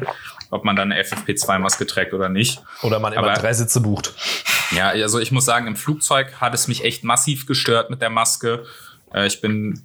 [0.50, 2.62] ob man dann eine FFP2-Maske trägt oder nicht.
[2.82, 4.14] Oder man immer Aber- drei Sitze bucht.
[4.72, 8.10] Ja, also ich muss sagen, im Flugzeug hat es mich echt massiv gestört mit der
[8.10, 8.66] Maske.
[9.14, 9.84] Äh, ich bin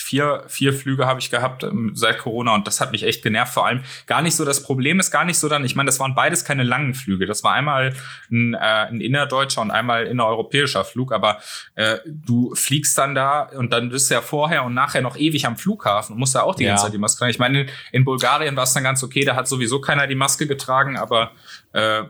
[0.00, 3.52] vier, vier Flüge habe ich gehabt ähm, seit Corona und das hat mich echt genervt.
[3.54, 6.00] Vor allem gar nicht so, das Problem ist gar nicht so dann, ich meine, das
[6.00, 7.26] waren beides keine langen Flüge.
[7.26, 7.94] Das war einmal
[8.30, 11.38] ein, äh, ein innerdeutscher und einmal innereuropäischer Flug, aber
[11.74, 15.46] äh, du fliegst dann da und dann bist du ja vorher und nachher noch ewig
[15.46, 16.70] am Flughafen und musst da auch die Ja.
[16.70, 17.30] ganze Zeit die Maske tragen.
[17.30, 20.14] Ich meine, in, in Bulgarien war es dann ganz okay, da hat sowieso keiner die
[20.14, 21.32] Maske getragen, aber
[21.72, 22.02] äh,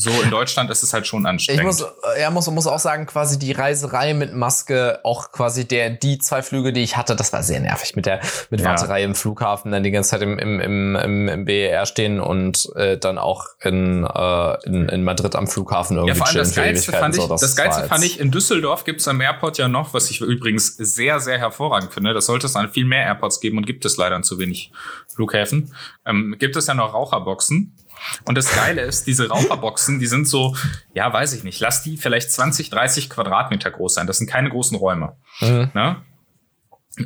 [0.00, 1.64] so in Deutschland ist es halt schon Ich anstrengend.
[1.64, 5.90] muss, äh, ja, muss, muss auch sagen, quasi die Reiserei mit Maske, auch quasi der,
[5.90, 8.70] die zwei Flüge, die ich hatte, das war sehr nervig mit der, mit Ja.
[8.70, 12.70] Warterei im Flughafen, dann die ganze Zeit im, im, im, im, im BER stehen und
[12.76, 16.54] äh, dann auch in, äh, in, in Madrid am Flughafen irgendwie Ja, vor allem das
[16.54, 19.58] Geilste fand ich, So, das Geilste war fand ich, in Düsseldorf gibt es am Airport
[19.58, 22.14] ja noch, was ich übrigens sehr, sehr hervorragend finde.
[22.14, 24.72] Das sollte es an viel mehr Airports geben und gibt es leider an zu wenig
[25.14, 25.74] Flughäfen.
[26.06, 27.76] Ähm, gibt es ja noch Raucherboxen.
[28.24, 30.56] Und das Geile ist, diese Raucherboxen, die sind so,
[30.94, 34.06] ja, weiß ich nicht, lass die vielleicht 20, 30 Quadratmeter groß sein.
[34.06, 35.16] Das sind keine großen Räume.
[35.40, 35.70] Mhm.
[35.74, 35.96] Ne?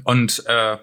[0.05, 0.77] Und äh,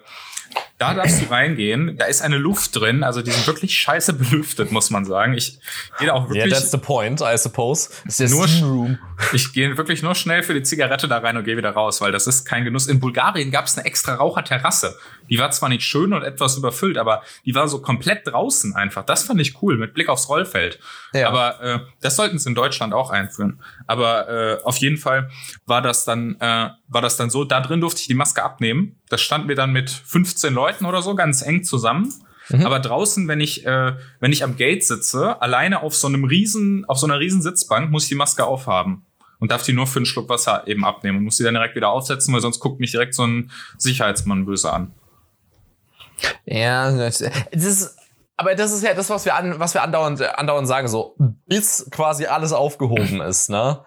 [0.82, 4.72] da darfst du reingehen, da ist eine Luft drin, also die sind wirklich scheiße belüftet,
[4.72, 5.34] muss man sagen.
[5.34, 5.58] Ich
[5.98, 6.54] gehe da auch Yeah, wirklich.
[6.54, 7.90] that's the point, I suppose.
[8.18, 8.98] Der Nur Room.
[9.32, 12.10] Ich gehe wirklich nur schnell für die Zigarette da rein und gehe wieder raus, weil
[12.10, 12.88] das ist kein Genuss.
[12.88, 14.98] In Bulgarien gab es eine extra Raucherterrasse.
[15.30, 19.04] Die war zwar nicht schön und etwas überfüllt, aber die war so komplett draußen einfach.
[19.04, 20.80] Das fand ich cool, mit Blick aufs Rollfeld.
[21.12, 21.28] Ja.
[21.28, 23.62] Aber äh, das sollten sie in Deutschland auch einführen.
[23.86, 25.30] Aber äh, auf jeden Fall
[25.66, 27.44] war das dann äh, war das dann so.
[27.44, 29.00] Da drin durfte ich die Maske abnehmen.
[29.08, 32.12] Das stand mir dann mit 15 Leuten oder so ganz eng zusammen.
[32.64, 36.84] Aber draußen, wenn ich äh, wenn ich am Gate sitze, alleine auf so einem riesen
[36.86, 39.06] auf so einer riesen Sitzbank, muss ich die Maske aufhaben
[39.38, 41.76] und darf die nur für einen Schluck Wasser eben abnehmen und muss die dann direkt
[41.76, 44.92] wieder aufsetzen, weil sonst guckt mich direkt so ein Sicherheitsmann böse an.
[46.44, 47.96] Ja, das ist,
[48.36, 51.88] aber das ist ja das, was wir an, was wir andauernd, andauernd sagen, so, bis
[51.90, 53.80] quasi alles aufgehoben ist, ne?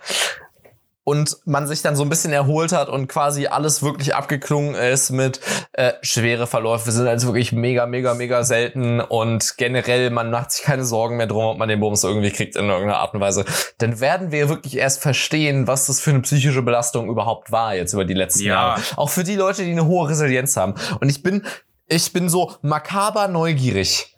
[1.06, 5.12] Und man sich dann so ein bisschen erholt hat und quasi alles wirklich abgeklungen ist
[5.12, 5.40] mit
[5.74, 10.66] äh, schwere Verläufe sind also wirklich mega, mega, mega selten und generell, man macht sich
[10.66, 13.46] keine Sorgen mehr drum, ob man den Bums irgendwie kriegt in irgendeiner Art und Weise.
[13.78, 17.94] Dann werden wir wirklich erst verstehen, was das für eine psychische Belastung überhaupt war jetzt
[17.94, 18.54] über die letzten Ja.
[18.54, 18.82] Jahre.
[18.96, 20.74] Auch für die Leute, die eine hohe Resilienz haben.
[21.00, 21.46] Und ich bin,
[21.88, 24.15] ich bin so makaber neugierig,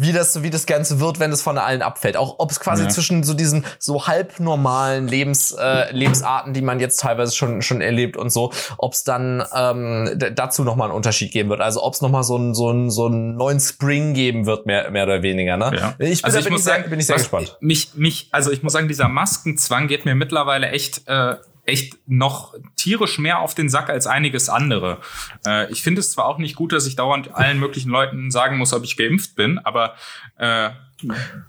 [0.00, 2.16] wie das, wie das Ganze wird, wenn es von allen abfällt.
[2.16, 2.88] Auch ob es quasi Ja.
[2.88, 7.80] zwischen so diesen so halb normalen Lebens, äh, Lebensarten, die man jetzt teilweise schon, schon
[7.82, 11.60] erlebt und so, ob es dann ähm, dazu nochmal einen Unterschied geben wird.
[11.60, 14.90] Also ob es nochmal so einen so einen so einen neuen Spring geben wird, mehr,
[14.90, 15.56] mehr oder weniger.
[15.58, 15.70] Ne?
[15.78, 15.94] Ja.
[15.98, 17.56] Ich bin, also ich bin, muss ich sehr, sagen, bin ich sehr gespannt.
[17.60, 21.34] Mich, mich, also ich muss sagen, dieser Maskenzwang geht mir mittlerweile echt, äh,
[21.70, 24.98] echt noch tierisch mehr auf den Sack als einiges andere.
[25.46, 28.58] Äh, ich finde es zwar auch nicht gut, dass ich dauernd allen möglichen Leuten sagen
[28.58, 29.94] muss, ob ich geimpft bin, aber
[30.36, 30.70] äh,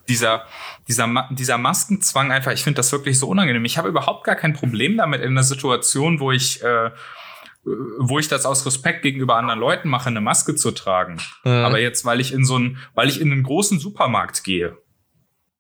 [0.07, 0.45] dieser,
[0.87, 3.65] dieser, Ma dieser Maskenzwang einfach, ich finde das wirklich so unangenehm.
[3.65, 6.91] Ich habe überhaupt gar kein Problem damit in einer Situation, wo ich äh,
[7.63, 11.17] wo ich das aus Respekt gegenüber anderen Leuten mache, eine Maske zu tragen.
[11.43, 11.51] Mhm.
[11.51, 14.77] Aber jetzt, weil ich in so einen, weil ich in einen großen Supermarkt gehe,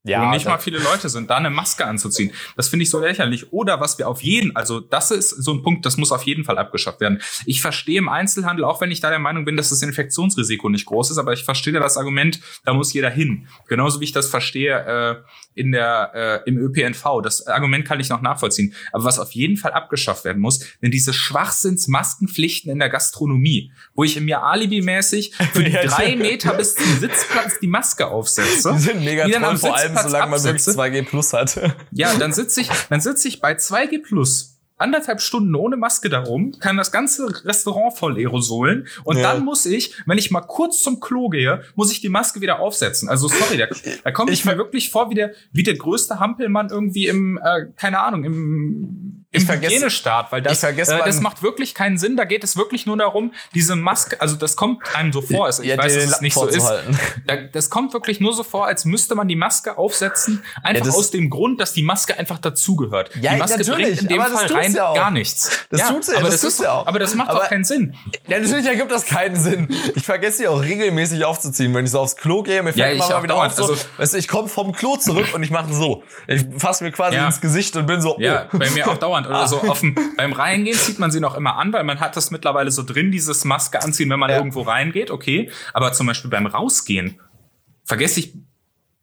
[0.03, 2.31] wo nicht mal viele Leute sind, da eine Maske anzuziehen.
[2.57, 3.51] Das finde ich so lächerlich.
[3.53, 6.43] Oder was wir auf jeden, also das ist so ein Punkt, das muss auf jeden
[6.43, 7.21] Fall abgeschafft werden.
[7.45, 10.85] Ich verstehe im Einzelhandel, auch wenn ich da der Meinung bin, dass das Infektionsrisiko nicht
[10.85, 13.47] groß ist, aber ich verstehe da das Argument, da muss jeder hin.
[13.67, 15.15] Genauso wie ich das verstehe äh,
[15.53, 17.21] in der äh, im ÖPNV.
[17.23, 18.73] Das Argument kann ich noch nachvollziehen.
[18.91, 24.03] Aber was auf jeden Fall abgeschafft werden muss, sind diese Schwachsinns-Maskenpflichten in der Gastronomie, wo
[24.03, 28.73] ich mir alibimäßig für die Ja, drei Meter bis zum Sitzplatz die Maske aufsetze.
[28.73, 30.79] Die sind mega toll, vor allem Sitzplatz solange man wirklich absetze.
[30.79, 31.75] 2G Plus hat.
[31.91, 36.53] Ja, dann sitze ich, dann sitze ich bei 2G Plus anderthalb Stunden ohne Maske darum,
[36.59, 39.21] kann das ganze Restaurant voll aerosolen und Ja.
[39.33, 42.59] dann muss ich, wenn ich mal kurz zum Klo gehe, muss ich die Maske wieder
[42.59, 43.07] aufsetzen.
[43.07, 43.67] Also sorry, da,
[44.03, 47.37] da komme ich, Ich mir wirklich vor wie der, wie der größte Hampelmann irgendwie im,
[47.43, 51.97] äh, keine Ahnung, im, im Ich vergesse- Hygienestaat, weil das, äh, das macht wirklich keinen
[51.97, 52.17] Sinn.
[52.17, 55.45] Da geht es wirklich nur darum, diese Maske, also das kommt einem so vor.
[55.45, 56.69] Also ich Ja, weiß, dass es nicht so ist.
[57.53, 61.11] das kommt wirklich nur so vor, als müsste man die Maske aufsetzen, einfach das- aus
[61.11, 63.11] dem Grund, dass die Maske einfach dazugehört.
[63.21, 64.95] Ja, die Maske natürlich, bringt in dem Fall rein ja auch.
[64.95, 65.65] gar nichts.
[65.69, 66.87] Das tut's ja, aber das das, ja auch.
[66.87, 67.95] aber das macht Aber- doch keinen Sinn.
[68.27, 69.69] Ja, natürlich ergibt das keinen Sinn.
[69.95, 72.61] Ich vergesse sie auch regelmäßig aufzuziehen, wenn ich so aufs Klo gehe.
[72.63, 74.73] Mir fällt Ja, immer mal auch wieder auf, so, Also- weißt du, ich komme vom
[74.73, 76.03] Klo zurück und ich mache so.
[76.27, 77.27] Ich fasse mir quasi Ja.
[77.27, 78.57] ins Gesicht und bin so, Ja, oh.
[78.57, 79.20] bei mir auch dauernd.
[79.27, 82.15] Oder so auf dem, beim Reingehen zieht man sie noch immer an, weil man hat
[82.15, 84.37] das mittlerweile so drin, dieses Maske anziehen, wenn man Ja.
[84.37, 85.49] irgendwo reingeht, okay.
[85.73, 87.19] Aber zum Beispiel beim Rausgehen
[87.85, 88.33] vergesse ich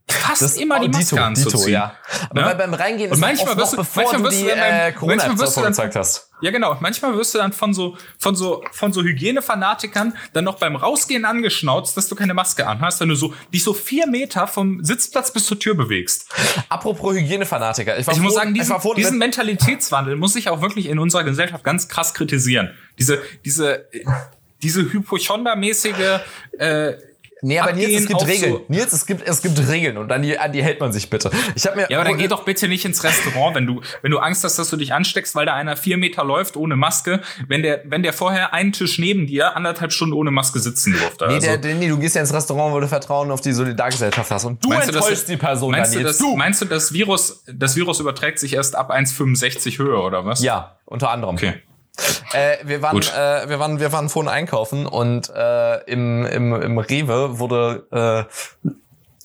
[0.09, 1.57] fast Das- immer die oh, Maske Dito, anzuziehen.
[1.59, 1.93] Dito, ja.
[2.29, 2.55] Aber Ne?
[2.55, 5.95] beim Reingehen Und ist manchmal wirst du- bevor manchmal du die beim- äh, Corona-App gezeigt
[5.95, 6.28] hast.
[6.41, 6.77] Ja, genau.
[6.79, 11.25] Manchmal wirst du dann von so, von so, von so Hygienefanatikern dann noch beim Rausgehen
[11.25, 15.33] angeschnauzt, dass du keine Maske anhast, wenn du so, dich so vier Meter vom Sitzplatz
[15.33, 16.29] bis zur Tür bewegst.
[16.69, 17.97] Apropos Hygienefanatiker.
[17.99, 21.23] Ich, Ich muss froh- sagen, diesen, froh, diesen Mentalitätswandel muss ich auch wirklich in unserer
[21.23, 22.69] Gesellschaft ganz krass kritisieren.
[22.97, 23.87] Diese, diese,
[24.61, 26.19] diese Hypochonda-mäßige,
[26.57, 26.93] äh,
[27.41, 28.51] Nee, aber Nils, es gibt Regeln.
[28.51, 31.09] so- Nils, es gibt, es gibt Regeln und an die, an die hält man sich
[31.09, 31.31] bitte.
[31.55, 31.87] Ich habe mir.
[31.89, 34.59] Ja, aber dann geh doch bitte nicht ins Restaurant, wenn du, wenn du Angst hast,
[34.59, 38.03] dass du dich ansteckst, weil da einer vier Meter läuft ohne Maske, wenn der, wenn
[38.03, 41.27] der vorher einen Tisch neben dir anderthalb Stunden ohne Maske sitzen durfte.
[41.27, 43.53] Nee, Also, der, der, nee, du gehst ja ins Restaurant, wo du Vertrauen auf die
[43.53, 44.43] Solidargesellschaft hast.
[44.45, 46.19] Und du meinst du, dass- enttäuschst die Person meinst dann du, jetzt.
[46.21, 50.41] das, meinst du, das Virus, das Virus überträgt sich erst ab 1,65 Höhe, oder was?
[50.43, 51.35] Ja, unter anderem.
[51.35, 51.53] Okay.
[52.33, 56.77] Äh, wir, waren, äh, wir, waren, wir waren vorhin einkaufen und äh, im, im, im
[56.77, 58.33] Rewe wurde äh,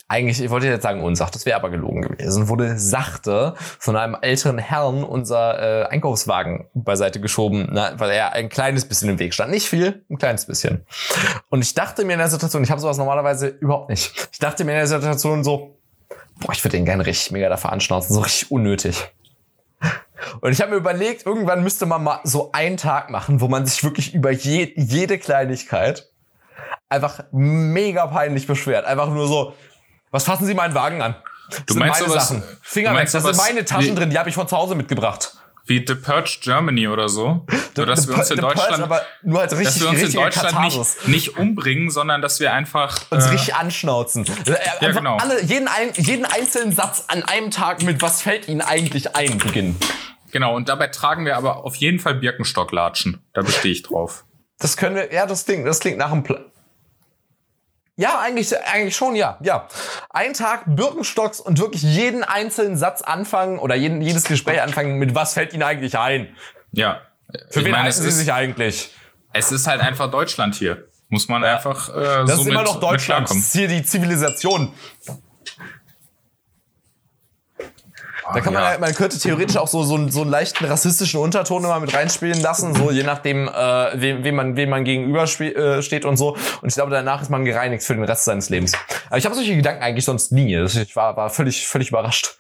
[0.06, 4.16] eigentlich, ich wollte jetzt sagen Unsach, das wäre aber gelogen gewesen, wurde sachte von einem
[4.20, 9.32] älteren Herrn unser äh, Einkaufswagen beiseite geschoben, na, weil er ein kleines bisschen im Weg
[9.32, 9.50] stand.
[9.50, 10.86] Nicht viel, ein kleines bisschen.
[11.48, 14.28] Und ich dachte mir in der Situation, ich habe sowas normalerweise überhaupt nicht.
[14.30, 15.78] Ich dachte mir in der Situation so,
[16.40, 19.10] boah, ich würde den gerne richtig mega dafür anschnauzen, so richtig unnötig.
[20.40, 23.66] Und ich habe mir überlegt, irgendwann müsste man mal so einen Tag machen, wo man
[23.66, 26.08] sich wirklich über je, jede Kleinigkeit
[26.88, 28.84] einfach mega peinlich beschwert.
[28.84, 29.54] Einfach nur so,
[30.10, 31.16] was fassen Sie meinen Wagen an?
[31.50, 32.42] Das Du sind meinst meine sowas- Sachen.
[32.62, 35.36] Finger du weg, das sind meine Taschen drin, die habe ich von zu Hause mitgebracht.
[35.66, 37.46] Wie The Purge Germany oder so.
[37.74, 40.12] Nur, dass wir uns in The Purge, Deutschland, aber nur dass richtig, wir uns in
[40.12, 44.26] Deutschland nicht, nicht umbringen, sondern dass wir einfach, uns äh, richtig anschnauzen.
[44.26, 44.56] Äh, Ja,
[44.88, 45.16] einfach genau.
[45.16, 49.76] Alle, jeden, jeden einzelnen Satz an einem Tag mit was fällt Ihnen eigentlich ein beginnen.
[50.34, 53.24] Genau, und dabei tragen wir aber auf jeden Fall Birkenstocklatschen.
[53.32, 54.26] Da bestehe ich drauf.
[54.58, 56.44] Das können wir, ja, das klingt, das klingt nach einem Plan.
[57.96, 59.68] Ja, eigentlich, eigentlich schon, ja, ja.
[60.10, 65.14] Ein Tag Birkenstocks und wirklich jeden einzelnen Satz anfangen oder jeden, jedes Gespräch anfangen mit
[65.14, 66.34] was fällt Ihnen eigentlich ein?
[66.72, 67.00] Ja.
[67.50, 68.90] Für Ich wen meine, halten Sie ist, sich eigentlich?
[69.32, 70.88] es ist halt einfach Deutschland hier.
[71.08, 71.92] Muss man einfach äh,
[72.26, 73.30] Das so ist immer mit- noch Deutschland.
[73.30, 74.72] Das ist hier die Zivilisation.
[78.32, 78.68] Da kann man, ja.
[78.70, 81.92] halt- man könnte theoretisch auch so, so, einen- so einen leichten rassistischen Unterton immer mit
[81.94, 83.52] reinspielen lassen, so je nachdem, äh,
[84.00, 86.30] wem, wem, man, wem man gegenüber äh, steht und so.
[86.62, 88.72] Und ich glaube, danach ist man gereinigt für den Rest seines Lebens.
[89.08, 90.54] Aber ich habe solche Gedanken eigentlich sonst nie.
[90.56, 92.38] Ich war, war völlig, völlig überrascht.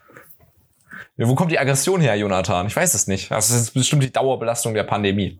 [1.16, 2.66] Ja, wo kommt die Aggression her, Jonathan?
[2.66, 3.30] Ich weiß es nicht.
[3.30, 5.38] Das ist bestimmt die Dauerbelastung der Pandemie.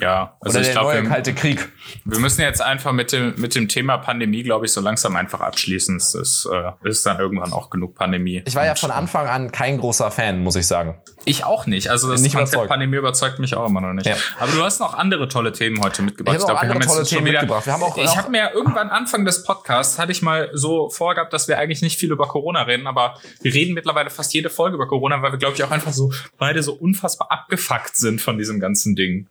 [0.00, 1.68] Ja, also Oder ich der glaube, neue wir, kalte Krieg.
[2.06, 5.42] wir müssen jetzt einfach mit dem, mit dem Thema Pandemie, glaube ich, so langsam einfach
[5.42, 5.96] abschließen.
[5.96, 8.42] Es ist, äh, ist dann irgendwann auch genug Pandemie.
[8.46, 10.98] Ich war ja von Anfang an kein großer Fan, muss ich sagen.
[11.26, 11.88] Ich auch nicht.
[11.90, 12.70] Also das Nicht Konzept überzeugt.
[12.70, 14.06] Pandemie überzeugt mich auch immer noch nicht.
[14.06, 14.16] Ja.
[14.40, 16.36] Aber du hast noch andere tolle Themen heute mitgebracht.
[16.36, 17.66] Ich habe noch glaub, wir haben jetzt tolle schon Themen wieder- mitgebracht.
[17.66, 21.34] Wir haben auch ich habe mir irgendwann Anfang des Podcasts hatte ich mal so vorgehabt,
[21.34, 24.76] dass wir eigentlich nicht viel über Corona reden, aber wir reden mittlerweile fast jede Folge
[24.76, 28.38] über Corona, weil wir glaube ich auch einfach so beide so unfassbar abgefuckt sind von
[28.38, 29.28] diesem ganzen Ding.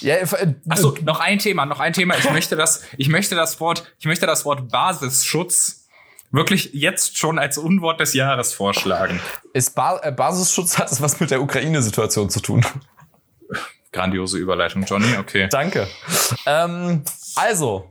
[0.00, 2.16] Ja, äh, Achso, noch ein Thema, noch ein Thema.
[2.16, 5.88] Ich möchte das, ich möchte das Wort, ich möchte das Wort Basisschutz
[6.30, 9.20] wirklich jetzt schon als Unwort des Jahres vorschlagen.
[9.52, 12.64] Ist ba äh, Basisschutz hat das was mit der Ukraine-Situation zu tun?
[13.92, 15.16] Grandiose Überleitung, Johnny.
[15.18, 15.48] Okay.
[15.50, 15.88] Danke.
[16.46, 17.02] Ähm,
[17.34, 17.90] also,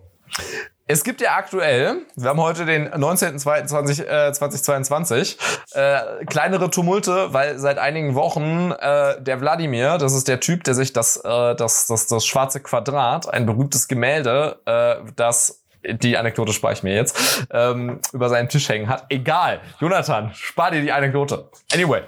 [0.91, 5.37] es gibt ja aktuell, wir haben heute den 19.02.2022,
[5.73, 10.73] äh, kleinere Tumulte, weil seit einigen Wochen äh, der Wladimir, das ist der Typ, der
[10.73, 16.53] sich das, äh, das, das, das schwarze Quadrat, ein berühmtes Gemälde, äh, das die Anekdote
[16.53, 19.05] spare ich mir jetzt, ähm, über seinen Tisch hängen hat.
[19.09, 19.59] Egal.
[19.79, 21.51] Jonathan, spar dir die Anekdote.
[21.71, 22.01] Anyway.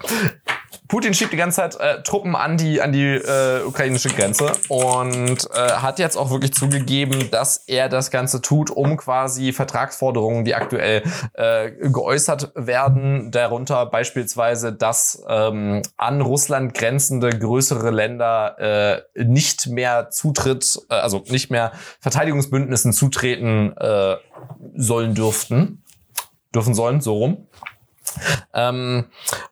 [0.92, 5.48] Putin schiebt die ganze Zeit äh, Truppen an die, an die äh, ukrainische Grenze und
[5.54, 10.54] äh, hat jetzt auch wirklich zugegeben, dass er das Ganze tut, um quasi Vertragsforderungen, die
[10.54, 11.02] aktuell
[11.32, 20.10] äh, geäußert werden, darunter beispielsweise, dass ähm, an Russland grenzende größere Länder äh, nicht mehr
[20.10, 24.16] Zutritt, äh, also nicht mehr Verteidigungsbündnissen zutreten äh,
[24.74, 25.84] sollen dürften,
[26.54, 27.48] dürfen sollen, so rum.
[28.54, 29.06] Ähm,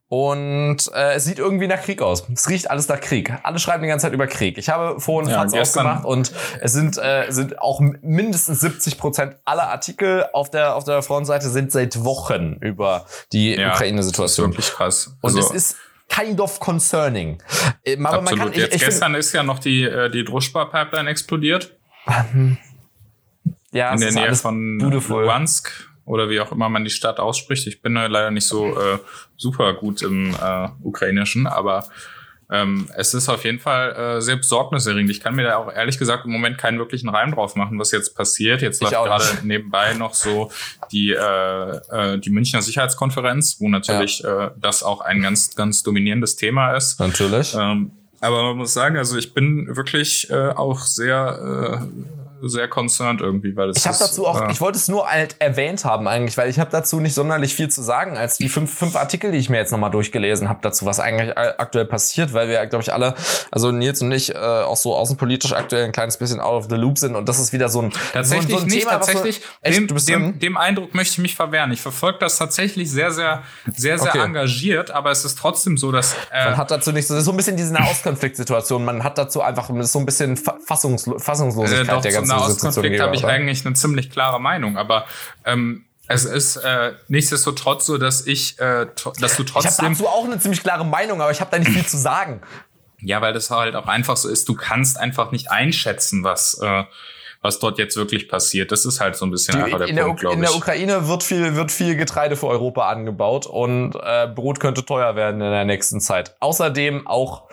[0.08, 2.28] und äh, es sieht irgendwie nach Krieg aus.
[2.34, 3.32] Es riecht alles nach Krieg.
[3.42, 4.58] Alle schreiben die ganze Zeit über Krieg.
[4.58, 9.36] Ich habe vorhin Ja, gestern- aufgemacht und es sind, äh, sind auch mindestens 70 Prozent
[9.44, 13.76] aller Artikel auf der, auf der Frontseite sind seit Wochen über die Ja, Das ist
[13.76, 14.50] Ukraine-Situation.
[14.50, 15.06] wirklich krass.
[15.20, 15.76] Und Also, es ist
[16.08, 17.40] kind of concerning.
[17.84, 18.38] Äh, Aber man absolut.
[18.46, 21.76] kann, ich, Jetzt ich find, gestern ist ja noch die, äh, die Druschba-Pipeline explodiert.
[23.72, 25.22] ja, in der Nähe von beautiful.
[25.24, 27.66] Luhansk oder wie auch immer man die Stadt ausspricht.
[27.66, 28.98] Ich bin leider nicht so äh,
[29.36, 31.84] super gut im äh, Ukrainischen, aber
[32.50, 35.10] ähm, es ist auf jeden Fall äh, sehr besorgniserregend.
[35.10, 37.92] Ich kann mir da auch ehrlich gesagt im Moment keinen wirklichen Reim drauf machen, was
[37.92, 38.60] jetzt passiert.
[38.60, 40.50] Jetzt läuft gerade nebenbei noch so
[40.90, 44.46] die, äh, äh, die Münchner Sicherheitskonferenz, wo natürlich ja.
[44.46, 46.98] äh, das auch ein ganz, ganz dominierendes Thema ist.
[46.98, 47.54] Natürlich.
[47.54, 53.20] Ähm, aber man muss sagen, also ich bin wirklich äh, auch sehr äh, sehr concerned
[53.20, 56.08] irgendwie, weil es Ich habe dazu auch, äh, ich wollte es nur halt erwähnt haben
[56.08, 59.32] eigentlich, weil ich habe dazu nicht sonderlich viel zu sagen, als die fünf, fünf Artikel,
[59.32, 62.82] die ich mir jetzt nochmal durchgelesen habe, dazu, was eigentlich aktuell passiert, weil wir, glaube
[62.82, 63.14] ich, alle,
[63.50, 66.76] also Nils und ich, äh, auch so außenpolitisch aktuell ein kleines bisschen out of the
[66.76, 69.40] loop sind und das ist wieder so ein, tatsächlich so, so ein nicht, Thema, tatsächlich,
[69.62, 71.72] echt, dem, dem, dem, Eindruck möchte ich mich verwehren.
[71.72, 74.24] Ich verfolge das tatsächlich sehr, sehr, sehr, sehr okay.
[74.24, 77.36] engagiert, aber es ist trotzdem so, dass äh, man hat dazu nicht so, so ein
[77.36, 82.29] bisschen diese Nahostkonfliktsituation, man hat dazu einfach so ein bisschen Fassungslo Fassungslosigkeit äh, der ganzen
[82.30, 85.06] Nahostkonflikt habe ich eigentlich eine ziemlich klare Meinung, aber
[85.44, 88.86] ähm, es ist äh, nichtsdestotrotz so, dass ich, äh,
[89.20, 89.70] dass du trotzdem.
[89.70, 91.98] Ich habe dazu auch eine ziemlich klare Meinung, aber ich habe da nicht viel zu
[91.98, 92.40] sagen.
[92.98, 94.48] Ja, weil das halt auch einfach so ist.
[94.48, 96.84] Du kannst einfach nicht einschätzen, was äh,
[97.42, 98.70] was dort jetzt wirklich passiert.
[98.70, 100.38] Das ist halt so ein bisschen Die, einfach der in Punkt, glaube ich.
[100.38, 104.84] In der Ukraine wird viel, wird viel Getreide für Europa angebaut und äh, Brot könnte
[104.84, 106.36] teuer werden in der nächsten Zeit.
[106.40, 107.44] Außerdem auch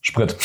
[0.00, 0.36] Sprit.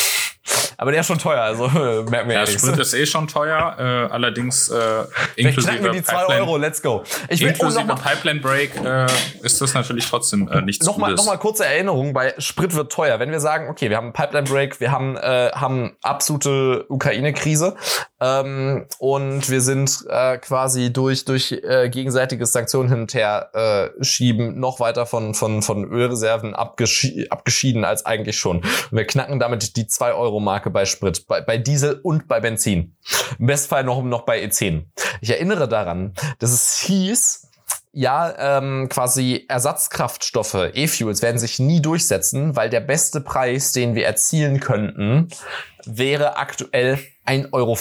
[0.82, 1.68] Aber der ist schon teuer, also
[2.10, 2.44] merken wir ja.
[2.44, 5.04] Der Sprit ist eh schon teuer, äh, allerdings äh,
[5.36, 7.04] inklusive wir die 2 Euro, let's go.
[7.28, 9.06] Ich will, inklusive oh, Pipeline Break äh,
[9.42, 11.18] ist das natürlich trotzdem äh, nichts noch Gutes.
[11.18, 13.20] Nochmal kurze Erinnerung, bei Sprit wird teuer.
[13.20, 17.76] Wenn wir sagen, okay, wir haben Pipeline Break, wir haben, äh, haben absolute Ukraine-Krise
[18.20, 24.04] ähm, und wir sind äh, quasi durch, durch äh, gegenseitiges Sanktionen hin und her äh,
[24.04, 28.56] schieben noch weiter von, von, von Ölreserven abgeschi abgeschieden als eigentlich schon.
[28.56, 32.96] Und wir knacken damit die 2-Euro-Marke bei Sprit, bei, bei Diesel und bei Benzin.
[33.38, 34.84] Im Bestfall noch, noch bei E10.
[35.20, 37.48] Ich erinnere daran, dass es hieß,
[37.94, 44.06] ja, ähm, quasi Ersatzkraftstoffe, E-Fuels werden sich nie durchsetzen, weil der beste Preis, den wir
[44.06, 45.28] erzielen könnten,
[45.84, 47.78] wäre aktuell 1,40 Euro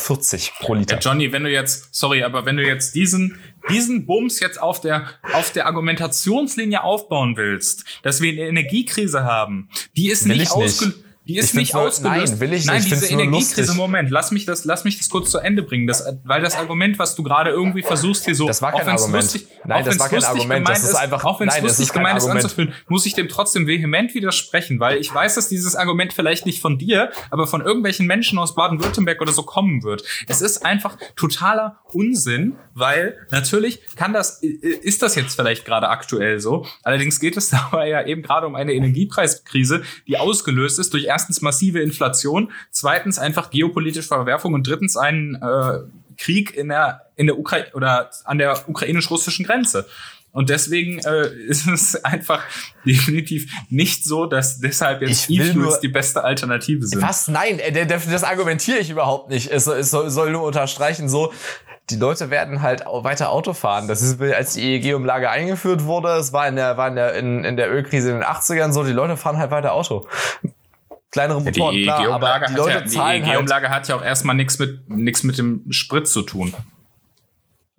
[0.59, 0.95] pro Liter.
[0.95, 4.81] Ja, Johnny, wenn du jetzt, sorry, aber wenn du jetzt diesen, diesen Bums jetzt auf
[4.81, 10.51] der, auf der Argumentationslinie aufbauen willst, dass wir eine Energiekrise haben, die ist Will nicht
[10.51, 12.33] ausgelöst die ist nicht ausgelöst.
[12.33, 12.91] Nein, will ich Nein, nicht.
[12.91, 15.85] diese Energiekrise, Moment, lass mich das, lass mich das kurz zu Ende bringen.
[15.85, 19.23] Das, weil das Argument, was du gerade irgendwie versuchst hier so, das war kein Argument.
[19.23, 20.67] Lustig, nein, das war kein Argument.
[20.67, 24.15] Das ist einfach, auch wenn es lustig gemeint ist anzufühlen, muss ich dem trotzdem vehement
[24.15, 28.39] widersprechen, weil ich weiß, dass dieses Argument vielleicht nicht von dir, aber von irgendwelchen Menschen
[28.39, 30.03] aus Baden-Württemberg oder so kommen wird.
[30.27, 36.39] Es ist einfach totaler Unsinn, weil natürlich kann das, ist das jetzt vielleicht gerade aktuell
[36.39, 36.65] so.
[36.81, 41.41] Allerdings geht es dabei ja eben gerade um eine Energiepreiskrise, die ausgelöst ist durch erstens
[41.41, 45.79] massive Inflation, zweitens einfach geopolitische Verwerfung und drittens einen äh,
[46.17, 49.85] Krieg in der in der Ukraine oder an der ukrainisch-russischen Grenze.
[50.31, 52.43] Und deswegen äh, ist es einfach
[52.85, 57.01] definitiv nicht so, dass deshalb jetzt E-Fuels die beste Alternative sind.
[57.01, 57.27] Was?
[57.27, 59.51] Nein, äh, das argumentiere ich überhaupt nicht.
[59.51, 61.33] Es, es soll nur unterstreichen, so,
[61.89, 63.87] die Leute werden halt weiter Auto fahren.
[63.87, 67.43] Das ist, als die EEG-Umlage eingeführt wurde, es war in der, war in der, in,
[67.43, 70.07] in der Ölkrise in den 80ern so, die Leute fahren halt weiter Auto.
[71.11, 73.95] Kleinere Motoren, ja, die klar, aber die Leute ja, zahlen Die EEG-Umlage halt hat ja
[73.95, 76.53] auch erstmal nichts mit, nichts mit dem Sprit zu tun.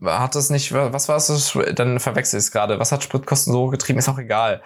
[0.05, 1.57] Hat das nicht, was war es?
[1.75, 2.79] Dann verwechsel ich es gerade.
[2.81, 4.01] Was hat Spritkosten so getrieben?
[4.01, 4.61] Ist auch egal.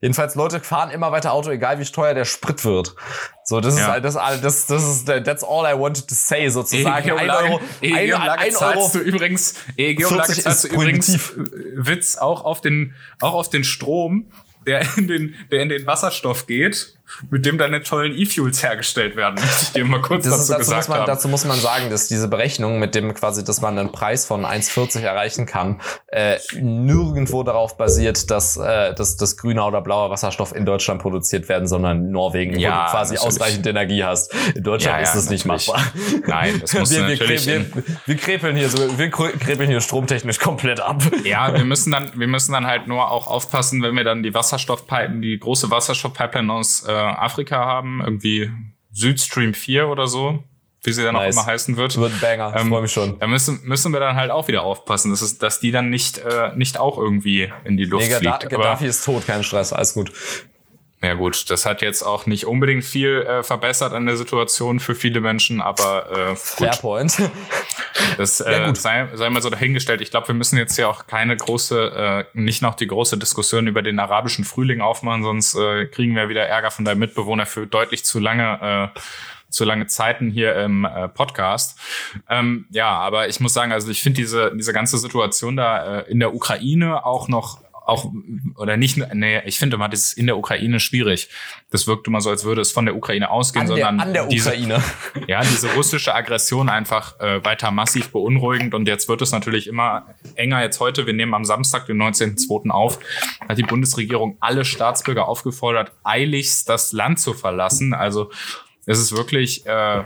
[0.00, 2.96] Jedenfalls, Leute fahren immer weiter Auto, egal wie teuer der Sprit wird.
[3.44, 3.94] So, das ja.
[3.94, 7.08] ist das, das, das ist, that's all I wanted to say, sozusagen.
[7.08, 11.34] EEG Euro, EEG ein, ein Euro du übrigens, EEG zahlst du übrigens,
[11.76, 14.32] Witz, auch auf den, auch auf den Strom,
[14.66, 16.99] der in den, der in den Wasserstoff geht
[17.30, 20.50] mit dem deine tollen E-Fuels hergestellt werden, möchte ich dir mal kurz das dazu, ist,
[20.50, 21.06] dazu gesagt muss man, haben.
[21.06, 24.44] Dazu muss man sagen, dass diese Berechnung mit dem quasi, dass man einen Preis von
[24.44, 30.54] 1,40 erreichen kann, äh, nirgendwo darauf basiert, dass, äh, dass, dass grüner oder blauer Wasserstoff
[30.54, 33.34] in Deutschland produziert werden, sondern in Norwegen, ja, wo du quasi natürlich.
[33.34, 34.32] ausreichend Energie hast.
[34.54, 35.82] In Deutschland ja, ja, ist das nicht machbar.
[36.26, 37.46] Nein, das muss wir, natürlich...
[37.46, 41.02] Wir, wir, wir, krepeln hier so, wir krepeln hier stromtechnisch komplett ab.
[41.24, 44.34] Ja, wir müssen dann, wir müssen dann halt nur auch aufpassen, wenn wir dann die
[44.34, 48.50] Wasserstoffpipe, die große Wasserstoffpipeline aus äh, Afrika haben, irgendwie
[48.92, 50.42] Südstream 4 oder so,
[50.82, 51.36] wie sie dann nice.
[51.36, 51.96] auch immer heißen wird.
[51.96, 53.18] Wird ein Banger, ähm, freue mich schon.
[53.18, 56.18] Da müssen, müssen wir dann halt auch wieder aufpassen, dass, es, dass die dann nicht,
[56.18, 58.48] äh, nicht auch irgendwie in die Luft nee, fliegt.
[58.48, 60.12] Gaddafi ist tot, kein Stress, alles gut.
[61.02, 64.94] Ja gut, das hat jetzt auch nicht unbedingt viel äh, verbessert an der Situation für
[64.94, 66.36] viele Menschen, aber äh.
[66.36, 67.22] Fairpoint.
[68.16, 70.00] Das äh, ja, sei, sei mal so dahingestellt.
[70.00, 73.66] Ich glaube, wir müssen jetzt ja auch keine große, äh, nicht noch die große Diskussion
[73.66, 77.66] über den arabischen Frühling aufmachen, sonst äh, kriegen wir wieder Ärger von deinem Mitbewohner für
[77.66, 79.00] deutlich zu lange äh,
[79.50, 81.78] zu lange Zeiten hier im äh, Podcast.
[82.28, 86.10] Ähm, ja, aber ich muss sagen, also ich finde diese, diese ganze Situation da äh,
[86.10, 87.60] in der Ukraine auch noch
[87.90, 88.10] auch,
[88.56, 91.28] oder nicht, nee, ich finde immer, das ist in der Ukraine schwierig.
[91.70, 94.14] Das wirkt immer so, als würde es von der Ukraine ausgehen, An der, sondern an
[94.14, 94.82] der diese, Ukraine.
[95.26, 100.14] ja, diese russische Aggression einfach äh, weiter massiv beunruhigend und jetzt wird es natürlich immer
[100.36, 100.62] enger.
[100.62, 102.70] Jetzt heute, wir nehmen am Samstag, den 19.02.
[102.70, 103.00] auf,
[103.48, 107.92] hat die Bundesregierung alle Staatsbürger aufgefordert, eiligst das Land zu verlassen.
[107.92, 108.30] Also
[108.86, 110.04] es ist wirklich, äh,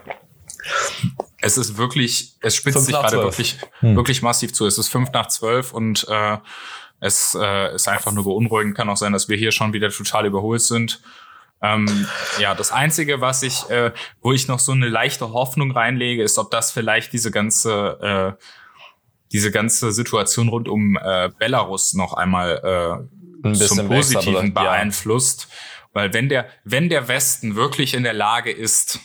[1.40, 3.24] es ist wirklich, es spitzt sich gerade zwölf.
[3.24, 4.66] wirklich, wirklich massiv zu.
[4.66, 6.38] Es ist fünf nach zwölf und äh,
[7.04, 8.74] es äh, ist einfach nur beunruhigend.
[8.74, 11.02] Kann auch sein, dass wir hier schon wieder total überholt sind.
[11.60, 12.06] Ähm,
[12.38, 13.92] ja, das Einzige, was ich, äh,
[14.22, 18.44] wo ich noch so eine leichte Hoffnung reinlege, ist, ob das vielleicht diese ganze, äh,
[19.32, 24.54] diese ganze Situation rund um äh, Belarus noch einmal äh, Ein zum besser, Positiven?
[24.54, 24.62] Ja.
[24.62, 25.48] beeinflusst.
[25.92, 28.98] Weil wenn der, wenn der Westen wirklich in der Lage ist,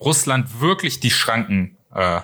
[0.00, 2.20] Russland wirklich die Schranken äh,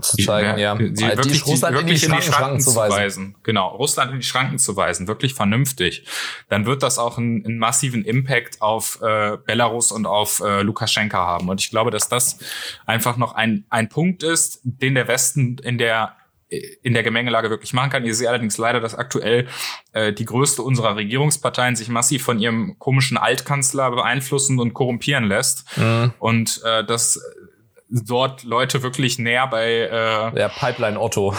[0.00, 0.76] Zu zeigen, ja.
[0.76, 3.34] die, Die wirklich, die, Russland in die wirklich in die Schranken, Schranken zu weisen.
[3.42, 6.04] Genau, Russland in die Schranken zu weisen, wirklich vernünftig.
[6.48, 11.18] Dann wird das auch einen, einen massiven Impact auf äh, Belarus und auf äh, Lukaschenka
[11.18, 11.48] haben.
[11.48, 12.38] Und ich glaube, dass das
[12.86, 16.14] einfach noch ein, ein Punkt ist, den der Westen in der
[16.50, 18.04] in der Gemengelage wirklich machen kann.
[18.04, 19.46] Ich sehe allerdings leider, dass aktuell
[19.92, 25.64] äh, die größte unserer Regierungsparteien sich massiv von ihrem komischen Altkanzler beeinflussen und korrumpieren lässt.
[25.76, 26.12] Mhm.
[26.18, 27.22] Und äh, dass
[27.92, 31.34] dort Leute wirklich näher bei äh, Der Pipeline Otto.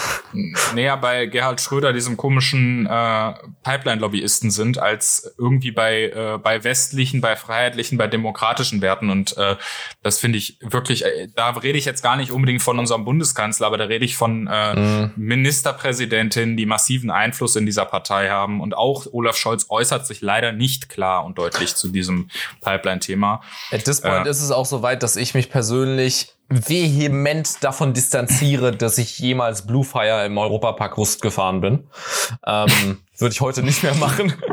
[0.75, 3.33] näher bei Gerhard Schröder, diesem komischen äh,
[3.63, 9.09] Pipeline-Lobbyisten sind, als irgendwie bei, äh, bei westlichen, bei freiheitlichen, bei demokratischen Werten.
[9.09, 9.55] Und äh,
[10.03, 13.67] das finde ich wirklich, äh, da rede ich jetzt gar nicht unbedingt von unserem Bundeskanzler,
[13.67, 18.61] aber da rede ich von äh, Ministerpräsidentinnen, die massiven Einfluss in dieser Partei haben.
[18.61, 22.29] Und auch Olaf Scholz äußert sich leider nicht klar und deutlich zu diesem
[22.61, 23.41] Pipeline-Thema.
[23.71, 24.31] At this point Ja.
[24.31, 29.65] ist es auch so weit, dass ich mich persönlich vehement davon distanziere, dass ich jemals
[29.65, 31.87] Blue Fire im Europapark Rust gefahren bin.
[32.45, 34.33] Ähm, Würde ich heute nicht mehr machen.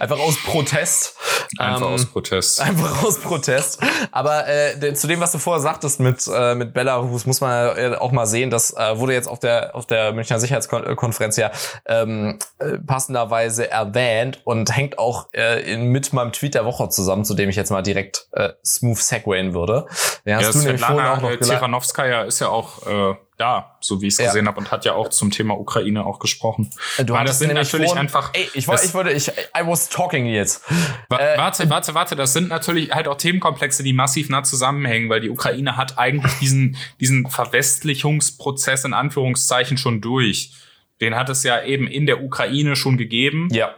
[0.00, 1.14] Einfach aus Protest.
[1.58, 2.60] Einfach Ähm, aus Protest.
[2.62, 3.80] Einfach aus Protest.
[4.12, 7.96] Aber äh, zu dem, was du vorher sagtest mit, äh, mit Belarus, muss man äh,
[7.96, 11.50] auch mal sehen, das äh, wurde jetzt auf der, auf der Münchner Sicherheitskonferenz ja
[11.86, 17.24] ähm, äh, passenderweise erwähnt und hängt auch äh, in, mit meinem Tweet der Woche zusammen,
[17.24, 19.86] zu dem ich jetzt mal direkt äh, smooth segwayen würde.
[20.24, 21.38] Den hast Ja, du nämlich vorhin Svetlana auch noch äh.
[21.38, 24.26] Tiranowskaja ist ja auch äh, da, so wie ich es Ja.
[24.26, 26.70] gesehen habe, und hat ja auch zum Thema Ukraine auch gesprochen.
[27.04, 28.30] Du Weil das sind natürlich vorhin- einfach.
[28.34, 30.62] Ey, ich, wollte, das- ich wollte, ich, I was talking jetzt.
[31.08, 32.16] Wa- Äh, warte, warte, warte.
[32.16, 36.32] Das sind natürlich halt auch Themenkomplexe, die massiv nah zusammenhängen, weil die Ukraine hat eigentlich
[36.40, 40.52] diesen, diesen Verwestlichungsprozess in Anführungszeichen schon durch.
[41.00, 43.48] Den hat es ja eben in der Ukraine schon gegeben.
[43.52, 43.74] Ja.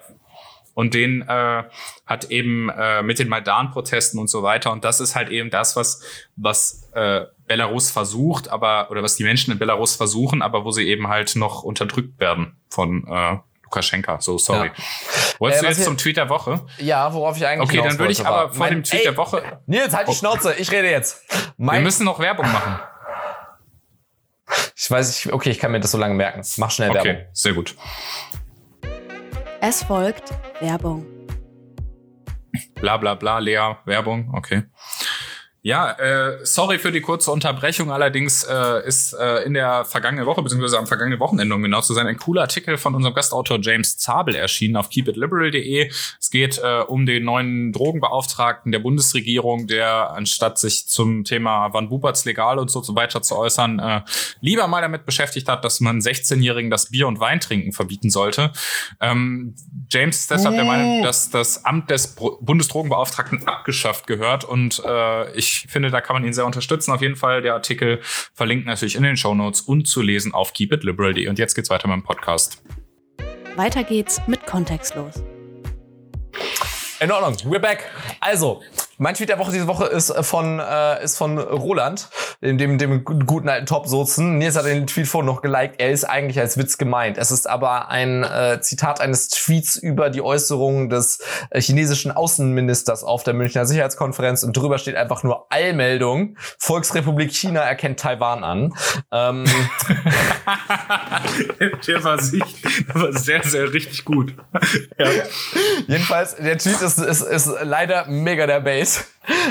[0.75, 1.65] Und den äh,
[2.07, 4.73] hat eben äh, mit den Maidan-Protesten und so weiter.
[4.73, 6.03] Und das ist halt eben das, was,
[6.37, 10.89] was äh, Belarus versucht, aber, oder was die Menschen in Belarus versuchen, aber wo sie
[10.89, 14.21] eben halt noch unterdrückt werden von äh, Lukaschenka.
[14.21, 14.69] So, sorry.
[14.69, 14.85] Ja.
[15.39, 16.61] Wolltest Äh, du jetzt zum Tweet der Woche?
[16.79, 19.61] Ja, worauf ich eigentlich Okay, dann würde ich aber vor dem Tweet ey, der Woche.
[19.67, 21.23] Nils, halt die Schnauze, ich rede jetzt.
[21.31, 22.79] Wir Mein, müssen noch Werbung machen.
[24.77, 26.43] ich weiß, ich, okay, ich kann mir das so lange merken.
[26.57, 27.11] Mach schnell Werbung.
[27.13, 27.75] Okay, sehr gut.
[29.65, 30.25] Es folgt
[30.59, 31.07] Werbung.
[32.81, 34.65] Bla bla bla, Lea, Werbung, okay.
[35.65, 37.93] Ja, äh, sorry für die kurze Unterbrechung.
[37.93, 41.95] Allerdings äh, ist äh, in der vergangenen Woche, beziehungsweise am vergangenen Wochenende, um genau zu
[41.95, 45.89] sein, ein cooler Artikel von unserem Gastautor James Zabel erschienen auf keepitliberal.de.
[46.21, 51.89] Es geht äh, um den neuen Drogenbeauftragten der Bundesregierung, der anstatt sich zum Thema wann
[51.89, 54.01] Buberts legal und so, so weiter zu äußern, äh,
[54.41, 58.51] lieber mal damit beschäftigt hat, dass man 16-Jährigen das Bier und Wein trinken verbieten sollte.
[59.01, 59.55] Ähm,
[59.89, 65.52] James ist deshalb der Meinung, dass das Amt des Bundesdrogenbeauftragten abgeschafft gehört und äh, ich
[65.69, 66.93] finde, da kann man ihn sehr unterstützen.
[66.93, 68.01] Auf jeden Fall der Artikel
[68.35, 71.29] verlinkt natürlich in den Shownotes und zu lesen auf keepitliberal.de.
[71.29, 72.63] Und jetzt geht's weiter mit dem Podcast.
[73.57, 75.23] Weiter geht's mit Kontextlos.
[77.01, 77.91] In Ordnung, we're back.
[78.21, 78.63] Also,
[79.03, 82.09] mein Tweet der Woche diese Woche ist äh, von, äh, ist von Roland,
[82.41, 84.39] dem, dem, dem guten alten Top-Sozen.
[84.39, 85.81] Nils hat den Tweet vorhin noch geliked.
[85.81, 87.19] Er ist eigentlich als Witz gemeint.
[87.19, 91.19] Es ist aber ein äh, Zitat eines Tweets über die Äußerungen des
[91.51, 96.37] äh, chinesischen Außenministers auf der Münchner Sicherheitskonferenz und drüber steht einfach nur Allmeldung.
[96.61, 98.73] Volksrepublik China erkennt Taiwan an.
[99.11, 99.45] Ähm,
[101.89, 102.45] der war, sich,
[102.87, 104.37] der war sehr, sehr richtig gut.
[104.97, 105.09] ja.
[105.89, 108.92] Jedenfalls, der Tweet ist, ist, ist leider mega der Base.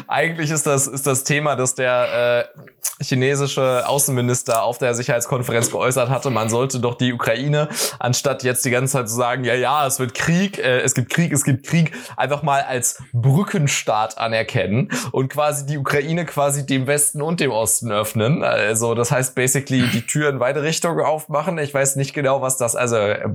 [0.08, 2.60] Eigentlich ist das, ist das Thema, dass der, äh,
[3.04, 7.70] chinesische Außenminister auf der Sicherheitskonferenz geäußert hatte, man sollte doch die Ukraine,
[8.00, 11.10] anstatt jetzt die ganze Zeit zu sagen, ja, ja, es wird Krieg, äh, es gibt
[11.10, 16.88] Krieg, es gibt Krieg, einfach mal als Brückenstaat anerkennen und quasi die Ukraine quasi dem
[16.88, 18.44] Westen und dem Osten öffnen.
[18.44, 21.58] Also das heißt basically die Tür in beide Richtungen aufmachen.
[21.58, 23.28] Ich weiß nicht genau, was das, also äh,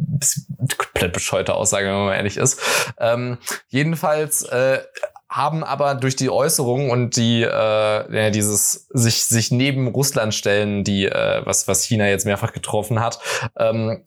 [0.76, 2.60] komplett bescheuerte Aussage, wenn man ehrlich ist.
[2.98, 3.38] Ähm,
[3.68, 4.78] jedenfalls äh,
[5.28, 10.84] haben aber durch die Äußerungen und die äh, ja, dieses sich sich neben Russland stellen,
[10.84, 13.18] die äh, was was China jetzt mehrfach getroffen hat,
[13.58, 14.04] ähm,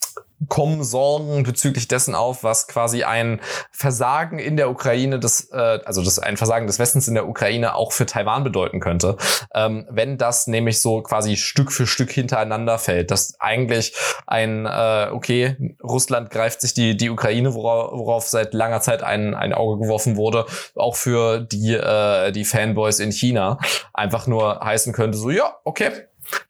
[0.48, 6.04] kommen Sorgen bezüglich dessen auf, was quasi ein Versagen in der Ukraine, des, äh, also
[6.04, 9.18] das ein Versagen des Westens in der Ukraine auch für Taiwan bedeuten könnte,
[9.54, 13.94] ähm, wenn das nämlich so quasi Stück für Stück hintereinander fällt, dass eigentlich
[14.28, 19.34] ein äh, okay Russland greift sich die die Ukraine, worauf, worauf seit langer Zeit ein
[19.34, 23.60] ein Auge geworfen wurde, auch für die äh, die Fanboys in China
[23.94, 25.92] einfach nur heißen könnte so ja okay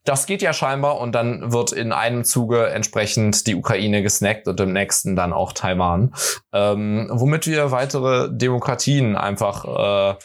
[0.04, 4.60] das geht ja scheinbar und dann wird in einem Zuge entsprechend die Ukraine gesnackt und
[4.60, 6.14] im nächsten dann auch Taiwan.
[6.54, 10.16] Ähm, womit wir weitere Demokratien einfach, äh,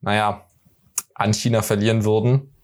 [0.00, 0.42] naja,
[1.14, 2.54] an China verlieren würden,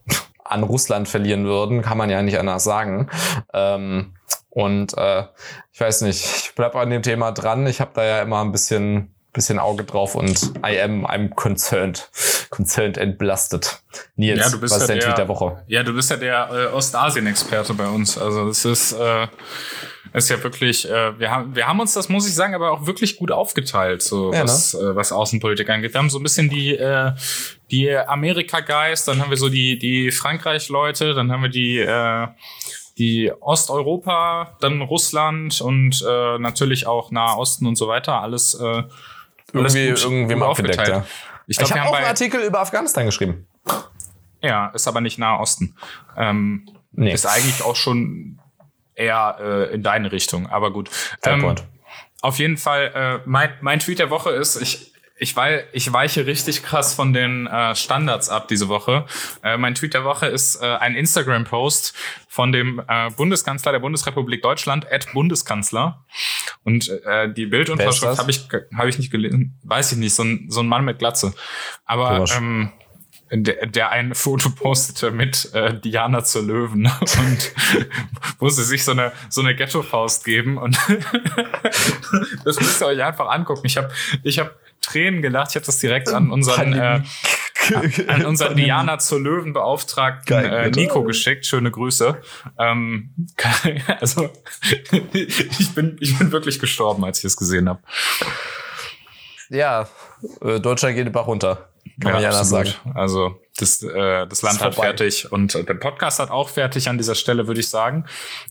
[0.45, 3.09] an Russland verlieren würden, kann man ja nicht anders sagen.
[3.53, 4.15] Ähm,
[4.51, 5.25] und äh,
[5.73, 7.67] ich weiß nicht, ich bleib an dem Thema dran.
[7.67, 12.09] Ich habe da ja immer ein bisschen bisschen Auge drauf und I am I'm concerned.
[12.49, 13.83] Concerned and belastet.
[14.17, 15.63] Nils, ja, du bist was ist ja dein der, Tweet der Woche?
[15.67, 18.17] Ja, du bist ja der äh, Ostasien-Experte bei uns.
[18.17, 19.27] Also es ist, äh,
[20.13, 22.87] ist ja wirklich, äh, wir haben, wir haben uns, das muss ich sagen, aber auch
[22.87, 25.93] wirklich gut aufgeteilt, so Ja, was, äh, was Außenpolitik angeht.
[25.93, 27.13] Wir haben so ein bisschen die, äh,
[27.73, 32.29] die Amerika-Guys, dann haben wir so die, die Frankreich-Leute, dann haben wir die, äh,
[32.99, 38.23] die Osteuropa, dann Russland und äh, natürlich auch Nahe Osten und so weiter.
[38.23, 39.14] Alles, äh, alles
[39.55, 41.05] Irgendwie, gut- irgendwie gut mal abgedeckt, ja.
[41.47, 43.47] Ich Ich, glaube, wir habe haben auch einen Artikel über Afghanistan geschrieben.
[44.43, 45.75] ja, ist aber nicht Nahe Osten.
[46.17, 47.13] Ähm, Nee.
[47.13, 48.39] Ist eigentlich auch schon
[48.95, 50.89] eher äh, in deine Richtung, aber gut.
[51.21, 51.65] Fair Ähm, point.
[52.23, 56.27] auf jeden Fall, äh, mein, mein Tweet der Woche ist, ich, ich, weil, ich weiche
[56.27, 59.07] richtig krass von den äh, Standards ab diese Woche.
[59.43, 61.95] Äh, mein Tweet der Woche ist äh, ein Instagram-Post
[62.29, 66.05] von dem äh, Bundeskanzler der Bundesrepublik Deutschland, Ed Bundeskanzler.
[66.65, 70.47] Und äh, die Bildunterschrift habe ich, hab ich nicht gelesen, weiß ich nicht, so ein,
[70.49, 71.33] so ein Mann mit Glatze.
[71.85, 72.73] Aber ähm,
[73.31, 77.53] der, der ein Foto postete mit äh, Diana zur Löwen und
[78.41, 80.79] musste sich so eine so eine Ghetto-Faust geben und
[82.45, 83.63] das müsst ihr euch einfach angucken.
[83.65, 83.91] Ich habe
[84.23, 84.55] ich hab
[84.85, 85.51] Tränen gelacht.
[85.51, 87.03] Ich habe das direkt an unseren äh,
[88.09, 90.81] an unseren Diana zur Löwen Beauftragten Geil, äh, bitte.
[90.81, 91.47] Nico geschickt.
[91.47, 92.21] Schöne Grüße.
[92.59, 93.15] Ähm,
[94.01, 94.31] also
[95.13, 97.81] ich bin ich bin wirklich gestorben, als ich es gesehen habe.
[99.49, 99.89] Ja,
[100.41, 101.69] äh, Deutschland geht den Bach runter.
[102.01, 102.73] Kann man nicht anders sagen.
[102.95, 107.15] Also das, äh, das Land hat fertig und der Podcast hat auch fertig an dieser
[107.15, 108.05] Stelle, würde ich sagen.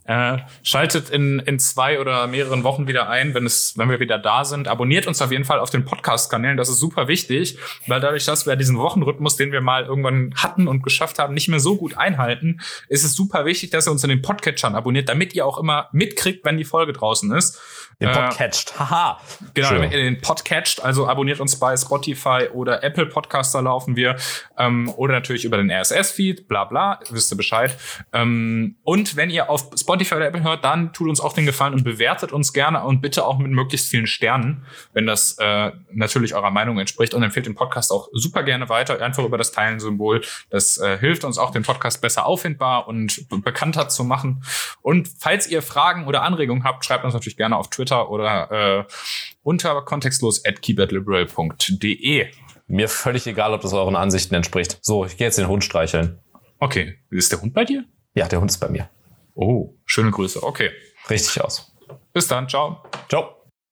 [0.05, 4.17] Äh, schaltet in, in zwei oder mehreren Wochen wieder ein, wenn es, wenn wir wieder
[4.17, 4.69] da sind.
[4.69, 6.55] Abonniert uns auf jeden Fall auf den Podcast-Kanälen.
[6.55, 10.69] Das ist super wichtig, weil dadurch, dass wir diesen Wochenrhythmus, den wir mal irgendwann hatten
[10.69, 14.03] und geschafft haben, nicht mehr so gut einhalten, ist es super wichtig, dass ihr uns
[14.05, 17.59] in den Podcatchern abonniert, damit ihr auch immer mitkriegt, wenn die Folge draußen ist.
[17.99, 18.79] Den Äh, Podcatcht.
[18.79, 19.19] Haha.
[19.53, 24.15] Genau, damit ihr den Podcatcht, also abonniert uns bei Spotify oder Apple Podcaster laufen wir
[24.57, 27.77] ähm, oder natürlich über den RSS-Feed, bla bla, wisst ihr Bescheid.
[28.11, 31.73] Ähm, und wenn ihr auf Spotify oder Apple hört, dann tut uns auch den Gefallen
[31.73, 36.35] und bewertet uns gerne und bitte auch mit möglichst vielen Sternen, wenn das äh, natürlich
[36.35, 40.21] eurer Meinung entspricht und empfehlt den Podcast auch super gerne weiter, einfach über das Teilen-Symbol.
[40.49, 44.43] Das äh, hilft uns auch, den Podcast besser auffindbar und be- bekannter zu machen.
[44.81, 48.83] Und falls ihr Fragen oder Anregungen habt, schreibt uns natürlich gerne auf Twitter oder äh,
[49.43, 52.27] unter kontextlos at keepitliberal.de.
[52.73, 54.79] Mir völlig egal, ob das euren Ansichten entspricht.
[54.81, 56.17] So, ich gehe jetzt den Hund streicheln.
[56.57, 57.83] Okay, ist der Hund bei dir?
[58.15, 58.89] Ja, der Hund ist bei mir.
[59.35, 60.41] Oh, schöne Grüße.
[60.41, 60.71] Okay,
[61.07, 61.71] Richtig aus.
[62.13, 62.81] bis dann, ciao.
[63.09, 63.42] Ciao.